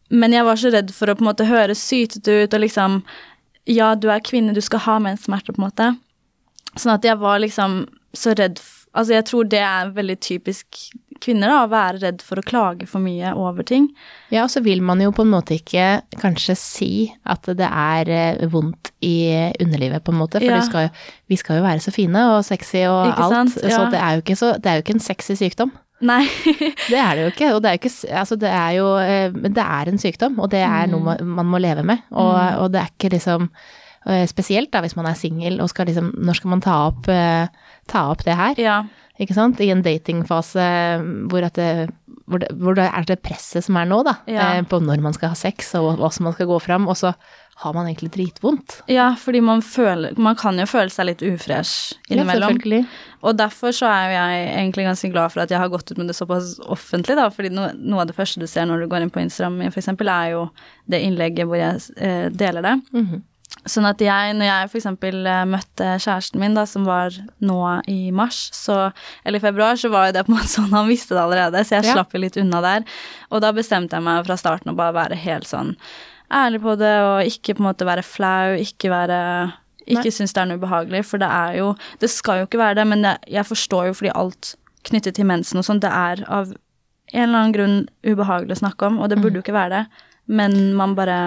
men 0.09 0.33
jeg 0.33 0.47
var 0.47 0.59
så 0.59 0.71
redd 0.73 0.91
for 0.91 1.11
å 1.11 1.15
på 1.15 1.23
en 1.23 1.29
måte 1.29 1.47
høres 1.47 1.83
sytete 1.85 2.43
ut 2.43 2.55
og 2.57 2.63
liksom 2.65 3.01
Ja, 3.69 3.93
du 3.95 4.09
er 4.09 4.23
kvinne, 4.25 4.55
du 4.55 4.61
skal 4.65 4.81
ha 4.87 4.97
menssmerter, 5.03 5.53
på 5.53 5.61
en 5.61 5.67
måte. 5.67 5.89
Sånn 6.75 6.95
at 6.95 7.05
jeg 7.05 7.19
var 7.21 7.39
liksom 7.43 7.83
så 8.17 8.33
redd 8.33 8.57
f 8.57 8.78
Altså, 8.99 9.13
jeg 9.15 9.25
tror 9.29 9.47
det 9.49 9.61
er 9.63 9.93
veldig 9.95 10.17
typisk 10.25 10.79
kvinner, 11.23 11.51
da, 11.51 11.57
å 11.65 11.71
være 11.71 11.99
redd 12.03 12.21
for 12.23 12.39
å 12.39 12.43
klage 12.47 12.85
for 12.87 13.03
mye 13.03 13.31
over 13.35 13.65
ting. 13.67 13.89
Ja, 14.31 14.45
og 14.45 14.51
så 14.53 14.61
vil 14.63 14.79
man 14.85 15.01
jo 15.03 15.09
på 15.15 15.25
en 15.25 15.31
måte 15.33 15.57
ikke 15.57 15.87
kanskje 16.21 16.55
si 16.59 16.91
at 17.27 17.43
det 17.59 17.67
er 17.67 18.11
eh, 18.15 18.45
vondt 18.53 18.91
i 19.03 19.15
underlivet, 19.59 20.03
på 20.07 20.13
en 20.13 20.19
måte. 20.21 20.39
For 20.39 20.47
Ja. 20.53 20.61
skal 20.63 20.87
jo, 20.87 20.93
vi 21.27 21.35
skal 21.41 21.59
jo 21.59 21.65
være 21.67 21.83
så 21.83 21.91
fine 21.95 22.21
og 22.37 22.43
sexy 22.47 22.85
og 22.87 23.09
Ikke 23.11 23.25
alt. 23.25 23.35
sant? 23.35 23.57
Så 23.59 23.89
det 23.91 23.99
er 23.99 24.15
jo 24.15 24.21
ikke 24.23 24.37
så 24.39 24.53
Det 24.61 24.71
er 24.71 24.75
jo 24.79 24.85
ikke 24.85 24.95
en 24.95 25.07
sexy 25.09 25.35
sykdom. 25.35 25.71
Nei. 26.01 26.21
Det 26.87 26.95
er 26.95 27.15
det 27.15 27.23
jo 27.25 27.31
ikke. 27.33 27.51
Og 27.57 27.61
det 27.63 27.69
er 27.73 27.77
ikke 27.81 27.91
Altså, 28.15 28.37
det 28.39 28.47
er 28.55 28.71
jo 28.77 28.87
eh, 29.03 29.31
Men 29.35 29.51
det 29.57 29.65
er 29.65 29.89
en 29.91 29.99
sykdom, 29.99 30.39
og 30.39 30.49
det 30.55 30.61
er 30.63 30.87
Mm. 30.87 30.91
noe 30.95 31.03
man- 31.03 31.25
man 31.41 31.45
må 31.51 31.59
leve 31.59 31.83
med. 31.83 31.99
Og, 32.11 32.63
og 32.63 32.71
det 32.71 32.79
er 32.85 32.87
ikke 32.95 33.11
liksom 33.17 33.49
eh, 34.07 34.25
Spesielt 34.31 34.71
da 34.71 34.79
hvis 34.81 34.95
man 34.95 35.05
er 35.11 35.19
singel 35.19 35.59
og 35.59 35.67
skal 35.69 35.85
liksom 35.91 36.13
Når 36.15 36.35
skal 36.39 36.49
man 36.55 36.61
ta 36.61 36.77
opp, 36.87 37.09
ta 37.89 38.07
opp 38.13 38.25
det 38.27 38.37
her? 38.39 38.59
ja. 38.61 38.79
Ikke 39.19 39.35
sant? 39.35 39.59
I 39.59 39.67
en 39.73 39.81
datingfase 39.83 40.63
hvor, 41.27 41.43
at 41.43 41.57
det, 41.59 41.89
hvor, 42.23 42.39
det, 42.39 42.53
hvor 42.55 42.77
det 42.77 42.85
er 42.87 43.03
det 43.09 43.17
presset 43.19 43.65
som 43.65 43.75
er 43.75 43.89
nå, 43.89 43.97
da. 44.07 44.13
Ja. 44.31 44.45
Eh, 44.55 44.63
på 44.63 44.79
når 44.79 45.01
man 45.03 45.15
skal 45.17 45.33
ha 45.33 45.35
sex 45.35 45.73
og 45.75 45.97
hvordan 45.99 46.29
man 46.29 46.35
skal 46.37 46.47
gå 46.47 46.59
fram. 46.63 46.87
Og 46.87 46.95
så 46.95 47.11
har 47.59 47.73
man 47.75 47.89
egentlig 47.89 48.13
dritvondt. 48.13 48.77
Ja, 48.87 49.09
fordi 49.19 49.41
man 49.43 49.59
føler 49.59 50.15
Man 50.15 50.37
kan 50.39 50.55
jo 50.61 50.63
føle 50.69 50.87
seg 50.93 51.09
litt 51.09 51.23
ufresh 51.27 51.97
innimellom. 52.07 52.55
Ja, 52.63 52.79
og 53.19 53.35
derfor 53.35 53.75
så 53.75 53.89
er 53.91 54.05
jo 54.07 54.13
jeg 54.15 54.45
egentlig 54.53 54.85
ganske 54.87 55.11
glad 55.11 55.33
for 55.33 55.43
at 55.43 55.51
jeg 55.51 55.59
har 55.59 55.73
gått 55.73 55.91
ut 55.91 55.99
med 55.99 56.07
det 56.07 56.15
såpass 56.15 56.55
offentlig, 56.63 57.17
da. 57.19 57.27
Fordi 57.27 57.51
no, 57.51 57.67
noe 57.75 58.05
av 58.05 58.13
det 58.13 58.15
første 58.15 58.39
du 58.39 58.47
ser 58.47 58.69
når 58.69 58.85
du 58.85 58.87
går 58.93 59.03
inn 59.03 59.11
på 59.11 59.19
Instagram 59.25 59.65
for 59.73 59.83
eksempel, 59.83 60.07
er 60.07 60.37
jo 60.37 60.45
det 60.87 61.03
innlegget 61.03 61.49
hvor 61.49 61.59
jeg 61.59 61.83
eh, 61.99 62.29
deler 62.31 62.63
det. 62.63 62.77
Mhm. 62.95 63.25
Sånn 63.67 63.85
at 63.89 63.99
jeg, 63.99 64.35
når 64.39 64.47
jeg 64.47 64.69
eksempel 64.79 65.25
eh, 65.27 65.41
møtte 65.49 65.89
kjæresten 65.99 66.39
min, 66.39 66.53
da, 66.55 66.63
som 66.69 66.85
var 66.87 67.15
nå 67.43 67.57
i 67.91 68.11
mars, 68.15 68.49
så, 68.55 68.91
eller 69.27 69.39
februar, 69.43 69.75
så 69.75 69.89
var 69.91 70.07
jo 70.09 70.15
det 70.15 70.25
på 70.27 70.31
en 70.31 70.37
måte 70.37 70.53
sånn, 70.57 70.71
han 70.71 70.87
visste 70.87 71.15
det 71.17 71.23
allerede, 71.25 71.63
så 71.65 71.79
jeg 71.79 71.89
Ja. 71.89 71.97
slapp 71.97 72.13
jo 72.15 72.21
litt 72.23 72.37
unna 72.39 72.61
der. 72.61 72.85
Og 73.31 73.41
da 73.43 73.51
bestemte 73.55 73.97
jeg 73.99 74.03
meg 74.05 74.23
fra 74.25 74.37
starten 74.39 74.71
å 74.71 74.77
bare 74.79 74.95
være 74.95 75.19
helt 75.19 75.47
sånn 75.49 75.75
ærlig 76.29 76.61
på 76.61 76.75
det, 76.77 76.93
og 77.01 77.25
ikke 77.25 77.55
på 77.57 77.63
en 77.63 77.67
måte 77.71 77.85
være 77.89 78.03
flau, 78.05 78.53
ikke 78.61 78.91
være. 78.93 79.19
Ikke 79.89 80.11
synes 80.13 80.33
det 80.35 80.41
er 80.43 80.45
noe 80.51 80.59
ubehagelig, 80.61 80.99
for 81.09 81.17
det 81.17 81.25
er 81.33 81.55
jo 81.57 81.71
Det 81.97 82.09
skal 82.13 82.43
jo 82.43 82.45
ikke 82.45 82.59
være 82.61 82.75
det, 82.77 82.83
men 82.87 83.01
jeg, 83.07 83.17
jeg 83.39 83.45
forstår 83.49 83.87
jo 83.87 83.93
fordi 83.97 84.11
alt 84.13 84.51
knyttet 84.85 85.15
til 85.17 85.25
mensen 85.25 85.57
og 85.57 85.65
sånn, 85.65 85.79
det 85.81 85.89
er 85.89 86.21
av 86.29 86.51
en 87.09 87.23
eller 87.23 87.39
annen 87.39 87.55
grunn 87.55 87.77
ubehagelig 88.05 88.53
å 88.59 88.61
snakke 88.61 88.85
om, 88.85 88.99
og 89.01 89.09
det 89.09 89.17
burde 89.17 89.39
jo 89.39 89.41
ikke 89.41 89.55
være 89.57 89.79
det, 89.79 90.03
men 90.29 90.55
man 90.77 90.93
bare 90.97 91.17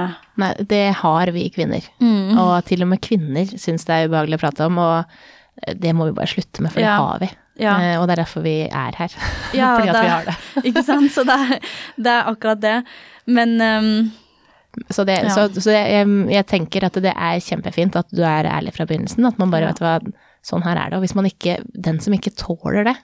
Nei, 0.40 0.52
det 0.70 0.84
har 1.02 1.30
vi 1.34 1.48
kvinner. 1.52 1.84
Mm. 2.00 2.38
Og 2.40 2.54
til 2.68 2.84
og 2.84 2.88
med 2.92 3.02
kvinner 3.04 3.50
syns 3.58 3.84
det 3.88 3.96
er 3.96 4.08
ubehagelig 4.08 4.38
å 4.38 4.42
prate 4.46 4.66
om, 4.70 4.78
og 4.80 5.74
det 5.82 5.92
må 5.94 6.06
vi 6.08 6.14
bare 6.16 6.30
slutte 6.30 6.62
med, 6.64 6.72
for 6.72 6.80
Ja. 6.80 6.94
det 6.96 7.02
har 7.04 7.18
vi. 7.24 7.30
Ja. 7.60 7.72
Eh, 7.82 7.96
og 8.00 8.06
det 8.08 8.14
er 8.14 8.22
derfor 8.22 8.42
vi 8.46 8.54
er 8.64 8.96
her. 8.96 9.12
Ja, 9.58 9.74
Fordi 9.76 9.90
at 9.90 9.94
det- 9.94 10.02
vi 10.06 10.12
har 10.14 10.24
det. 10.30 10.36
Ikke 10.70 10.84
sant? 10.86 11.10
Så 11.12 11.24
det 11.28 11.36
er, 11.36 11.58
det 11.98 12.14
er 12.14 12.30
akkurat 12.32 12.60
det. 12.62 12.76
Men 13.26 13.60
um, 13.60 14.12
Så, 14.90 15.04
det, 15.04 15.18
så, 15.34 15.48
så 15.52 15.70
jeg, 15.74 16.06
jeg 16.32 16.46
tenker 16.48 16.86
at 16.88 16.94
det 17.04 17.12
er 17.12 17.42
kjempefint 17.44 17.96
at 18.00 18.08
du 18.10 18.22
er 18.24 18.48
ærlig 18.48 18.72
fra 18.72 18.86
begynnelsen, 18.88 19.26
at 19.28 19.38
man 19.38 19.50
bare 19.52 19.68
vet 19.68 19.82
hva, 19.84 19.98
sånn 20.42 20.64
her 20.64 20.78
er 20.80 20.88
det. 20.90 20.96
Og 20.96 21.04
hvis 21.04 21.14
man 21.18 21.28
ikke, 21.28 21.58
den 21.76 22.00
som 22.00 22.14
ikke 22.16 22.32
tåler 22.40 22.88
det, 22.88 22.96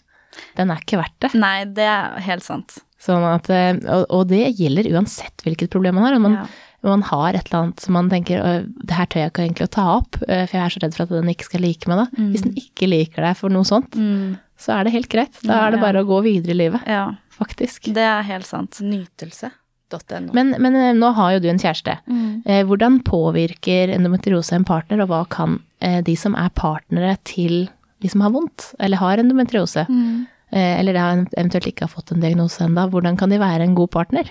den 0.56 0.70
er 0.70 0.76
ikke 0.82 0.98
verdt 1.00 1.18
det. 1.20 1.34
nei, 1.34 1.64
det 1.64 1.86
er 1.88 2.20
helt 2.28 2.42
sant. 2.44 2.78
Sånn 2.98 3.22
at, 3.22 3.48
eh, 3.50 3.76
og, 4.10 4.24
det 4.28 4.56
gjelder 4.58 4.88
uansett 4.96 5.44
hvilket 5.46 5.70
problem 5.70 5.94
man 5.94 6.04
har. 6.08 6.16
Om 6.18 6.22
man, 6.22 6.32
Ja. 6.34 6.46
man 6.82 7.02
har 7.02 7.34
et 7.34 7.46
eller 7.48 7.62
annet 7.62 7.80
som 7.80 7.94
man 7.94 8.08
tenker 8.10 8.42
det 8.84 8.90
her 8.98 9.06
tør 9.06 9.20
jeg 9.22 9.30
ikke 9.32 9.44
egentlig 9.46 9.68
å 9.68 9.70
ta 9.76 9.84
opp, 9.98 10.16
eh, 10.28 10.46
for 10.46 10.56
jeg 10.58 10.64
er 10.64 10.74
så 10.74 10.82
redd 10.82 10.94
for 10.96 11.02
at 11.04 11.08
den 11.14 11.28
ikke 11.30 11.44
skal 11.46 11.60
like 11.62 11.86
meg 11.88 11.98
da. 12.02 12.06
Hvis 12.32 12.42
den 12.42 12.54
ikke 12.58 12.88
liker 12.90 13.22
deg 13.22 13.36
for 13.36 13.48
noe 13.54 13.62
sånt, 13.64 13.90
Mm, 13.94 14.38
så 14.58 14.74
er 14.80 14.84
det 14.84 14.92
helt 14.92 15.08
greit. 15.08 15.32
Da 15.44 15.52
Ja, 15.54 15.66
er 15.68 15.70
det 15.70 15.78
ja. 15.80 15.86
bare 15.92 16.02
å 16.02 16.08
gå 16.08 16.22
videre 16.26 16.50
i 16.50 16.58
livet, 16.58 16.82
ja, 16.86 17.12
faktisk. 17.30 17.92
det 17.94 18.02
er 18.02 18.22
helt 18.22 18.46
sant. 18.46 18.80
Nytelse.no. 18.82 20.32
Men, 20.34 20.56
men 20.60 20.74
eh, 20.76 20.92
nå 20.92 21.12
har 21.14 21.32
jo 21.36 21.40
du 21.40 21.48
en 21.48 21.58
kjæreste. 21.62 21.98
Mm. 22.10 22.42
Hvordan 22.66 23.00
påvirker 23.06 23.94
endometriose 23.94 24.52
en 24.58 24.64
partner, 24.64 25.00
og 25.02 25.08
hva 25.08 25.22
kan 25.30 25.60
de 25.80 26.16
som 26.18 26.34
er 26.34 26.48
partnere 26.50 27.16
til 27.22 27.68
de 28.00 28.08
som 28.12 28.20
har 28.24 28.30
vondt, 28.34 28.72
eller 28.78 28.96
har 29.00 29.18
endometriose, 29.18 29.87
Mm. 29.88 30.26
eh, 30.52 30.80
eller 30.80 30.94
eventuelt 31.37 31.66
ikke 31.66 31.87
har 31.87 31.92
fått 31.92 32.12
en 32.12 32.20
diagnose 32.20 32.61
ennå, 32.64 32.88
hvordan 32.90 33.18
kan 33.18 33.28
de 33.30 33.38
være 33.38 33.62
en 33.66 33.74
god 33.74 33.90
partner? 33.90 34.30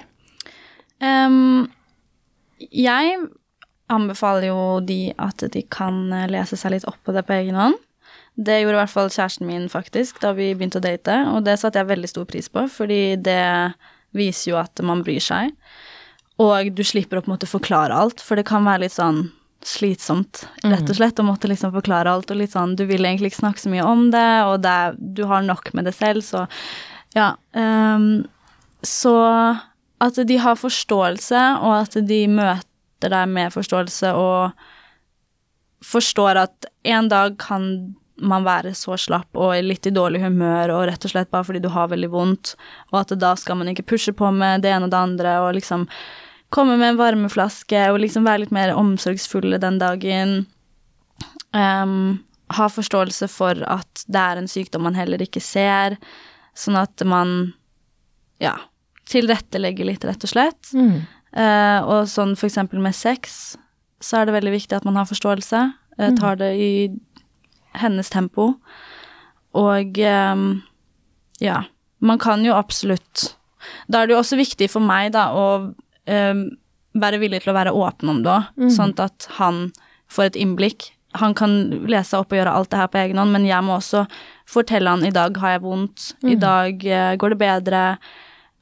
Um, 1.01 1.69
jeg 2.71 3.17
anbefaler 3.89 4.47
jo 4.49 4.79
de 4.83 5.13
at 5.17 5.43
de 5.53 5.61
kan 5.69 6.11
eh, 6.13 6.27
lese 6.27 6.57
seg 6.57 6.71
litt 6.73 6.87
opp 6.89 6.97
på 7.05 7.13
det 7.13 7.25
på 7.27 7.33
egen 7.37 7.55
hånd. 7.55 7.75
Det 8.37 8.59
gjorde 8.61 8.75
i 8.77 8.81
hvert 8.83 8.93
fall 8.93 9.09
kjæresten 9.09 9.47
min 9.49 9.67
faktisk 9.69 10.19
da 10.21 10.31
vi 10.37 10.51
begynte 10.53 10.77
å 10.81 10.83
date, 10.83 11.15
og 11.33 11.43
det 11.45 11.57
satte 11.59 11.79
jeg 11.81 11.89
veldig 11.89 12.09
stor 12.09 12.25
pris 12.29 12.49
på, 12.53 12.67
fordi 12.69 13.15
det 13.21 13.73
viser 14.13 14.51
jo 14.51 14.57
at 14.61 14.79
man 14.85 15.01
bryr 15.05 15.21
seg. 15.23 15.53
Og 16.39 16.69
du 16.77 16.83
slipper 16.85 17.17
å 17.17 17.23
på 17.25 17.31
en 17.31 17.35
måte 17.37 17.49
forklare 17.49 17.95
alt, 17.97 18.21
for 18.21 18.37
det 18.37 18.45
kan 18.45 18.63
være 18.67 18.85
litt 18.85 18.93
sånn 18.93 19.31
slitsomt, 19.65 20.43
rett 20.63 20.89
og 20.89 20.97
slett, 20.99 21.19
å 21.19 21.25
måtte 21.25 21.49
liksom 21.49 21.73
forklare 21.73 22.11
alt, 22.11 22.29
og 22.31 22.39
litt 22.39 22.53
sånn 22.53 22.75
Du 22.77 22.85
vil 22.89 23.05
egentlig 23.05 23.31
ikke 23.31 23.41
snakke 23.41 23.63
så 23.63 23.71
mye 23.73 23.85
om 23.85 24.07
det, 24.13 24.29
og 24.47 24.61
det 24.63 24.77
du 25.17 25.25
har 25.29 25.45
nok 25.45 25.73
med 25.77 25.89
det 25.89 25.95
selv, 25.97 26.25
så 26.25 26.45
ja. 27.15 27.33
Um, 27.57 28.27
så 28.85 29.17
at 30.03 30.19
de 30.29 30.37
har 30.37 30.59
forståelse, 30.59 31.43
og 31.65 31.73
at 31.81 31.97
de 32.07 32.23
møter 32.29 33.13
deg 33.13 33.31
med 33.31 33.53
forståelse 33.53 34.13
og 34.17 34.67
forstår 35.85 36.41
at 36.45 36.67
en 36.87 37.09
dag 37.09 37.37
kan 37.41 37.95
man 38.17 38.45
være 38.45 38.73
så 38.77 38.95
slapp 38.97 39.37
og 39.37 39.53
litt 39.61 39.85
i 39.85 39.93
dårlig 39.93 40.23
humør 40.23 40.73
og 40.73 40.85
rett 40.89 41.03
og 41.05 41.11
slett 41.11 41.29
bare 41.33 41.45
fordi 41.45 41.61
du 41.61 41.69
har 41.73 41.91
veldig 41.91 42.09
vondt, 42.13 42.55
og 42.91 43.01
at 43.03 43.13
da 43.21 43.35
skal 43.37 43.59
man 43.59 43.69
ikke 43.71 43.85
pushe 43.93 44.13
på 44.13 44.31
med 44.33 44.65
det 44.65 44.73
ene 44.73 44.87
og 44.87 44.93
det 44.93 45.01
andre 45.01 45.35
og 45.45 45.53
liksom 45.57 45.85
komme 46.53 46.77
med 46.79 46.93
en 46.93 47.01
varmeflaske 47.01 47.81
og 47.91 47.99
liksom 48.03 48.27
være 48.27 48.45
litt 48.45 48.55
mer 48.55 48.75
omsorgsfulle 48.77 49.59
den 49.61 49.79
dagen. 49.81 50.39
Um, 51.51 52.23
ha 52.55 52.69
forståelse 52.71 53.27
for 53.31 53.59
at 53.67 54.05
det 54.07 54.21
er 54.21 54.39
en 54.39 54.49
sykdom 54.51 54.85
man 54.87 54.95
heller 54.95 55.21
ikke 55.23 55.43
ser, 55.43 55.97
sånn 56.57 56.77
at 56.79 57.03
man 57.05 57.53
ja, 58.41 58.55
tilrettelegger 59.09 59.89
litt, 59.89 60.05
rett 60.07 60.23
og 60.23 60.31
slett. 60.31 60.71
Eh, 61.37 61.79
og 61.83 62.07
sånn 62.09 62.35
for 62.39 62.47
eksempel 62.47 62.79
med 62.81 62.95
sex, 62.95 63.57
så 63.99 64.21
er 64.21 64.27
det 64.27 64.37
veldig 64.37 64.53
viktig 64.53 64.77
at 64.77 64.87
man 64.87 64.99
har 64.99 65.09
forståelse. 65.09 65.63
Uh, 65.97 66.11
tar 66.13 66.37
det 66.37 66.51
i 66.61 66.71
hennes 67.81 68.09
tempo. 68.13 68.51
Og 69.57 69.97
um, 69.97 70.43
ja, 71.41 71.63
man 71.97 72.21
kan 72.21 72.43
jo 72.45 72.53
absolutt 72.53 73.31
Da 73.89 74.03
er 74.03 74.07
det 74.07 74.13
jo 74.13 74.19
også 74.19 74.37
viktig 74.37 74.67
for 74.69 74.85
meg, 74.85 75.09
da, 75.15 75.31
å 75.33 75.73
ehm, 76.07 76.45
være 76.97 77.19
villig 77.21 77.43
til 77.43 77.51
å 77.53 77.57
være 77.57 77.73
åpen 77.77 78.09
om 78.09 78.23
det 78.25 78.31
òg, 78.33 78.69
sånn 78.73 78.95
at 79.03 79.27
han 79.37 79.67
får 80.09 80.31
et 80.31 80.39
innblikk. 80.41 80.89
Han 81.19 81.33
kan 81.37 81.53
lese 81.89 82.17
opp 82.17 82.31
og 82.33 82.39
gjøre 82.39 82.53
alt 82.57 82.69
det 82.71 82.79
her 82.79 82.87
på 82.91 82.99
egen 83.03 83.17
hånd, 83.21 83.31
men 83.35 83.45
jeg 83.45 83.63
må 83.65 83.75
også 83.77 84.05
fortelle 84.47 84.89
han 84.89 85.05
i 85.05 85.11
dag 85.13 85.37
har 85.37 85.55
jeg 85.57 85.61
vondt, 85.63 86.11
i 86.23 86.35
dag 86.39 86.83
uh, 86.87 87.13
går 87.19 87.33
det 87.35 87.37
bedre. 87.41 87.81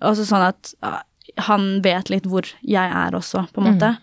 Også 0.02 0.26
sånn 0.28 0.46
at 0.50 0.74
uh, 0.86 1.02
han 1.48 1.82
vet 1.86 2.10
litt 2.14 2.26
hvor 2.30 2.48
jeg 2.62 2.92
er 2.92 3.16
også, 3.18 3.46
på 3.54 3.62
en 3.62 3.70
måte. 3.74 3.96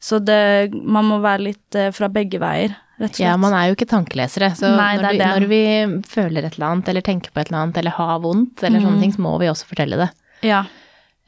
Så 0.00 0.18
det, 0.18 0.72
man 0.72 1.04
må 1.10 1.18
være 1.20 1.44
litt 1.50 1.76
uh, 1.76 1.90
fra 1.92 2.08
begge 2.08 2.40
veier, 2.40 2.74
rett 3.00 3.10
og 3.10 3.16
slett. 3.16 3.24
Ja, 3.26 3.36
man 3.40 3.54
er 3.56 3.68
jo 3.70 3.76
ikke 3.78 3.90
tankelesere, 3.90 4.52
så 4.56 4.74
Nei, 4.76 4.94
når, 5.00 5.16
du, 5.18 5.24
når 5.24 5.48
vi 5.50 5.62
føler 6.08 6.44
et 6.48 6.56
eller 6.58 6.70
annet, 6.74 6.88
eller 6.92 7.04
tenker 7.06 7.32
på 7.32 7.40
et 7.42 7.50
eller 7.50 7.62
annet, 7.66 7.80
eller 7.82 7.96
har 7.98 8.20
vondt, 8.24 8.62
eller 8.64 8.80
Mm. 8.80 8.86
sånne 8.86 9.00
ting, 9.06 9.12
så 9.16 9.24
må 9.24 9.38
vi 9.40 9.48
også 9.52 9.68
fortelle 9.70 9.96
det. 10.00 10.10
Ja. 10.46 10.64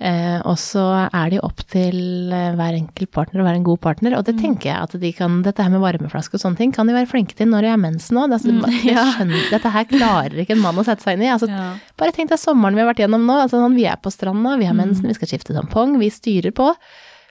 Eh, 0.00 0.40
og 0.50 0.56
så 0.58 0.82
er 1.14 1.30
det 1.30 1.36
jo 1.38 1.44
opp 1.46 1.60
til 1.70 2.32
eh, 2.34 2.54
hver 2.58 2.74
enkelt 2.74 3.10
partner 3.14 3.38
å 3.42 3.44
være 3.46 3.60
en 3.60 3.66
god 3.68 3.80
partner, 3.80 4.10
Mm. 4.10 4.18
og 4.18 4.24
det 4.26 4.34
tenker 4.40 4.66
jeg 4.72 4.82
at 4.82 4.96
de 5.00 5.12
kan, 5.12 5.42
dette 5.42 5.62
her 5.62 5.70
med 5.70 5.80
varmeflaske 5.80 6.34
og 6.34 6.40
sånne 6.42 6.56
ting, 6.58 6.72
kan 6.72 6.86
de 6.88 6.92
være 6.96 7.06
flinke 7.06 7.36
til 7.38 7.46
når 7.46 7.62
de 7.62 7.68
har 7.70 7.78
mensen 7.78 8.16
òg. 8.18 8.32
Altså, 8.34 8.50
Mm, 8.50 8.66
ja. 8.96 9.04
Dette 9.52 9.70
her 9.70 9.84
klarer 9.84 10.34
ikke 10.42 10.56
en 10.56 10.64
mann 10.64 10.74
å 10.74 10.84
sette 10.84 11.02
seg 11.04 11.14
inn 11.14 11.22
i. 11.22 11.30
Altså, 11.30 11.46
Ja. 11.48 11.74
Bare 11.96 12.10
tenk 12.10 12.30
deg 12.30 12.38
sommeren 12.42 12.74
vi 12.74 12.80
har 12.82 12.90
vært 12.92 13.04
gjennom 13.04 13.22
nå. 13.24 13.36
Altså, 13.44 13.62
sånn, 13.62 13.76
vi 13.78 13.86
er 13.86 13.96
på 14.02 14.10
stranda, 14.10 14.56
vi 14.58 14.64
har 14.66 14.74
Mm. 14.74 14.82
mensen, 14.88 15.06
vi 15.06 15.14
skal 15.14 15.28
skifte 15.28 15.54
tampong, 15.54 15.98
vi 16.00 16.10
styrer 16.10 16.50
på. 16.52 16.74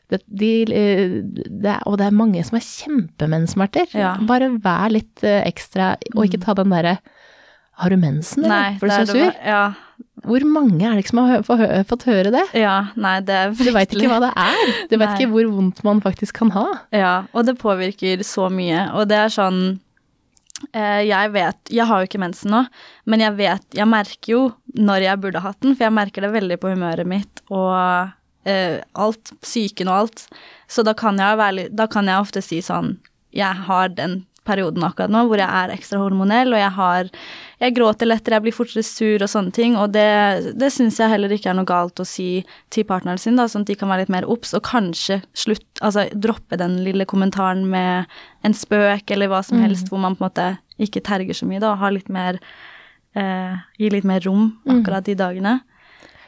Det, 0.09 0.21
de, 0.27 0.61
eh, 0.63 1.21
det, 1.23 1.65
er- 1.75 1.83
og 1.87 1.97
det 1.97 2.07
er 2.07 2.11
mange 2.15 2.39
som 2.45 2.55
har 2.55 2.63
kjempemensmerter. 2.63 3.87
Ja. 3.95 4.15
Bare 4.21 4.47
vær 4.59 4.89
litt 4.91 5.19
ekstra, 5.23 5.97
og 6.15 6.23
ikke 6.25 6.39
ta 6.41 6.53
den 6.53 6.69
derre 6.69 6.99
Har 7.81 7.89
du 7.89 7.95
mensen, 7.97 8.43
eller? 8.43 8.49
Nei, 8.71 8.77
For 8.77 8.85
du 8.87 8.91
det 8.91 8.99
er 8.99 9.05
så 9.05 9.13
det 9.13 9.21
sur? 9.23 9.31
bare- 9.31 9.45
Ja. 9.47 9.73
Hvor 10.27 10.43
mange 10.45 10.85
er 10.85 10.93
det 10.93 11.03
ikke 11.03 11.13
som 11.13 11.21
har 11.25 11.45
fått 11.89 12.05
høre 12.09 12.33
det? 12.33 12.43
ja. 12.57 12.75
Nei, 12.99 13.17
det 13.25 13.37
er 13.37 13.53
virkelig... 13.53 13.71
Du 13.71 13.77
veit 13.77 13.95
ikke 13.95 14.11
hva 14.11 14.19
det 14.23 14.31
er. 14.37 14.73
Du 14.91 14.97
veit 14.97 15.15
ikke 15.15 15.31
hvor 15.33 15.49
vondt 15.55 15.81
man 15.87 16.01
faktisk 16.03 16.37
kan 16.41 16.53
ha. 16.55 16.65
Ja, 16.93 17.15
og 17.33 17.47
det 17.47 17.57
påvirker 17.61 18.21
så 18.27 18.49
mye. 18.53 18.85
Og 18.97 19.09
det 19.09 19.17
er 19.17 19.33
sånn 19.33 19.61
eh, 20.73 21.01
Jeg 21.09 21.33
vet 21.33 21.73
Jeg 21.73 21.89
har 21.89 22.01
jo 22.01 22.09
ikke 22.09 22.21
mensen 22.21 22.53
nå, 22.53 22.63
men 23.09 23.23
jeg 23.23 23.37
vet 23.39 23.77
Jeg 23.77 23.89
merker 23.89 24.33
jo 24.35 24.41
når 24.77 25.07
jeg 25.07 25.21
burde 25.23 25.43
hatt 25.43 25.61
den, 25.65 25.75
for 25.75 25.87
jeg 25.87 25.97
merker 25.97 26.25
det 26.25 26.33
veldig 26.35 26.59
på 26.61 26.73
humøret 26.73 27.09
mitt 27.09 27.41
og 27.49 27.73
uh, 27.73 28.77
alt. 28.93 29.33
Psyken 29.41 29.89
og 29.91 30.03
alt. 30.03 30.25
Så 30.71 30.85
da 30.87 30.93
kan 30.97 31.19
jeg 31.19 31.39
være 31.41 31.69
Da 31.73 31.89
kan 31.91 32.09
jeg 32.09 32.21
ofte 32.21 32.43
si 32.45 32.61
sånn 32.65 32.95
Jeg 33.35 33.65
har 33.67 33.91
den 33.97 34.21
perioden 34.51 34.83
akkurat 34.85 35.13
nå 35.13 35.23
hvor 35.29 35.39
jeg 35.41 35.47
er 35.47 35.73
ekstra 35.73 36.01
hormonell, 36.03 36.53
og 36.53 36.61
jeg 36.61 36.75
har 36.81 37.15
Jeg 37.61 37.75
gråter 37.77 38.09
lettere, 38.09 38.39
jeg 38.39 38.41
blir 38.41 38.55
fortere 38.57 38.81
sur 38.81 39.21
og 39.21 39.29
sånne 39.29 39.51
ting, 39.53 39.75
og 39.77 39.91
det, 39.93 40.55
det 40.57 40.71
syns 40.73 40.95
jeg 40.97 41.11
heller 41.11 41.29
ikke 41.29 41.51
er 41.51 41.59
noe 41.59 41.69
galt 41.69 41.99
å 42.01 42.05
si 42.09 42.41
til 42.73 42.87
partneren 42.89 43.21
sin, 43.21 43.37
da, 43.37 43.45
sånn 43.45 43.67
at 43.67 43.69
de 43.69 43.75
kan 43.77 43.91
være 43.91 44.07
litt 44.07 44.13
mer 44.15 44.25
obs, 44.25 44.55
og 44.57 44.65
kanskje 44.65 45.21
slutt 45.37 45.67
Altså 45.81 46.07
droppe 46.13 46.57
den 46.57 46.79
lille 46.85 47.05
kommentaren 47.05 47.63
med 47.69 48.09
en 48.45 48.53
spøk 48.57 49.13
eller 49.13 49.29
hva 49.29 49.43
som 49.45 49.61
helst, 49.61 49.89
hvor 49.89 50.01
man 50.01 50.17
på 50.17 50.25
en 50.25 50.29
måte 50.29 50.47
ikke 50.81 51.03
terger 51.05 51.37
så 51.37 51.45
mye, 51.45 51.61
da, 51.61 51.75
og 51.75 51.81
har 51.81 51.93
litt 51.93 52.09
mer 52.09 52.41
eh, 53.17 53.61
Gi 53.77 53.89
litt 53.93 54.07
mer 54.07 54.25
rom 54.25 54.55
akkurat 54.69 55.05
de 55.05 55.15
dagene. 55.17 55.59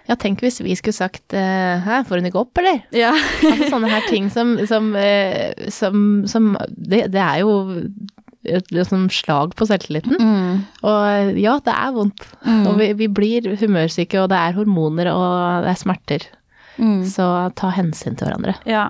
Ja, 0.09 0.15
tenk 0.19 0.41
hvis 0.43 0.59
vi 0.59 0.73
skulle 0.75 0.93
sagt 0.97 1.31
eh, 1.33 1.79
Hæ, 1.85 2.01
får 2.09 2.19
hun 2.19 2.25
ikke 2.27 2.41
opp, 2.41 2.57
eller? 2.59 2.81
Ja. 2.91 3.13
Altså 3.51 3.69
sånne 3.71 3.89
her 3.93 4.07
ting 4.09 4.29
som, 4.33 4.57
som, 4.67 4.89
eh, 4.99 5.53
som, 5.71 6.23
som 6.27 6.57
det, 6.75 7.05
det 7.13 7.21
er 7.23 7.39
jo 7.45 7.53
et, 8.43 8.67
sånn 8.89 9.05
slag 9.13 9.53
på 9.55 9.63
selvtilliten. 9.69 10.17
Mm. 10.19 10.57
Og 10.83 11.37
ja, 11.39 11.53
det 11.63 11.71
er 11.79 11.93
vondt. 11.95 12.25
Og 12.67 12.73
vi, 12.81 12.89
vi 12.99 13.07
blir 13.07 13.47
humørsyke, 13.61 14.19
og 14.19 14.27
det 14.33 14.39
er 14.41 14.57
hormoner, 14.57 15.07
og 15.15 15.63
det 15.63 15.71
er 15.71 15.79
smerter. 15.79 16.25
Mm. 16.75 17.05
Så 17.07 17.23
ta 17.55 17.69
hensyn 17.71 18.17
til 18.19 18.27
hverandre. 18.27 18.57
Ja. 18.67 18.89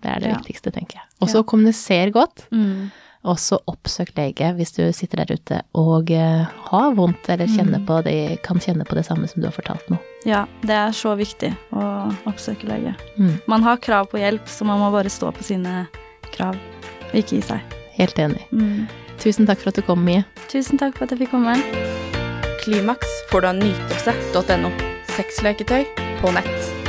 Det 0.00 0.08
er 0.14 0.22
det 0.24 0.30
Ja. 0.32 0.38
viktigste, 0.40 0.72
tenker 0.72 0.96
jeg. 1.02 1.06
Og 1.20 1.28
så 1.28 1.42
Ja. 1.42 1.48
kommuniser 1.52 2.10
godt. 2.16 2.46
Mm. 2.56 2.88
Og 3.28 3.36
så 3.36 3.58
oppsøk 3.68 4.14
lege 4.16 4.54
hvis 4.56 4.72
du 4.78 4.80
sitter 4.96 5.26
der 5.26 5.36
ute 5.36 5.60
og 5.76 6.08
eh, 6.10 6.46
har 6.72 6.94
vondt 6.96 7.28
eller 7.28 7.44
Mm. 7.52 7.84
på 7.84 8.00
det, 8.02 8.40
kan 8.42 8.56
kjenne 8.56 8.86
på 8.88 8.96
det 8.96 9.04
samme 9.04 9.28
som 9.28 9.42
du 9.42 9.46
har 9.50 9.52
fortalt 9.52 9.84
nå. 9.92 9.98
Ja, 10.28 10.44
det 10.62 10.76
er 10.76 10.96
så 10.96 11.14
viktig 11.16 11.52
å 11.72 11.84
oppsøke 12.28 12.68
lege. 12.68 12.92
Mm. 13.16 13.38
Man 13.48 13.64
har 13.64 13.80
krav 13.80 14.10
på 14.12 14.20
hjelp, 14.20 14.48
så 14.48 14.66
man 14.68 14.82
må 14.82 14.90
bare 14.92 15.12
stå 15.12 15.32
på 15.32 15.46
sine 15.46 15.86
krav 16.34 16.58
og 17.10 17.14
ikke 17.16 17.38
gi 17.38 17.44
seg. 17.52 17.78
Helt 17.96 18.20
enig. 18.20 18.44
Mm. 18.52 18.84
Tusen 19.20 19.48
takk 19.48 19.62
for 19.62 19.72
at 19.72 19.80
du 19.80 19.84
kom, 19.84 20.04
Mie. 20.04 20.24
Tusen 20.52 20.80
takk 20.80 20.96
for 20.96 21.06
at 21.06 21.14
jeg 21.14 21.24
fikk 21.24 21.34
komme. 21.34 21.56
Klimaks 22.64 23.16
får 23.32 23.44
du 23.44 23.50
av 23.52 23.56
nytelse.no. 23.60 24.74
Sexleketøy 25.16 25.88
på 26.20 26.36
nett. 26.36 26.79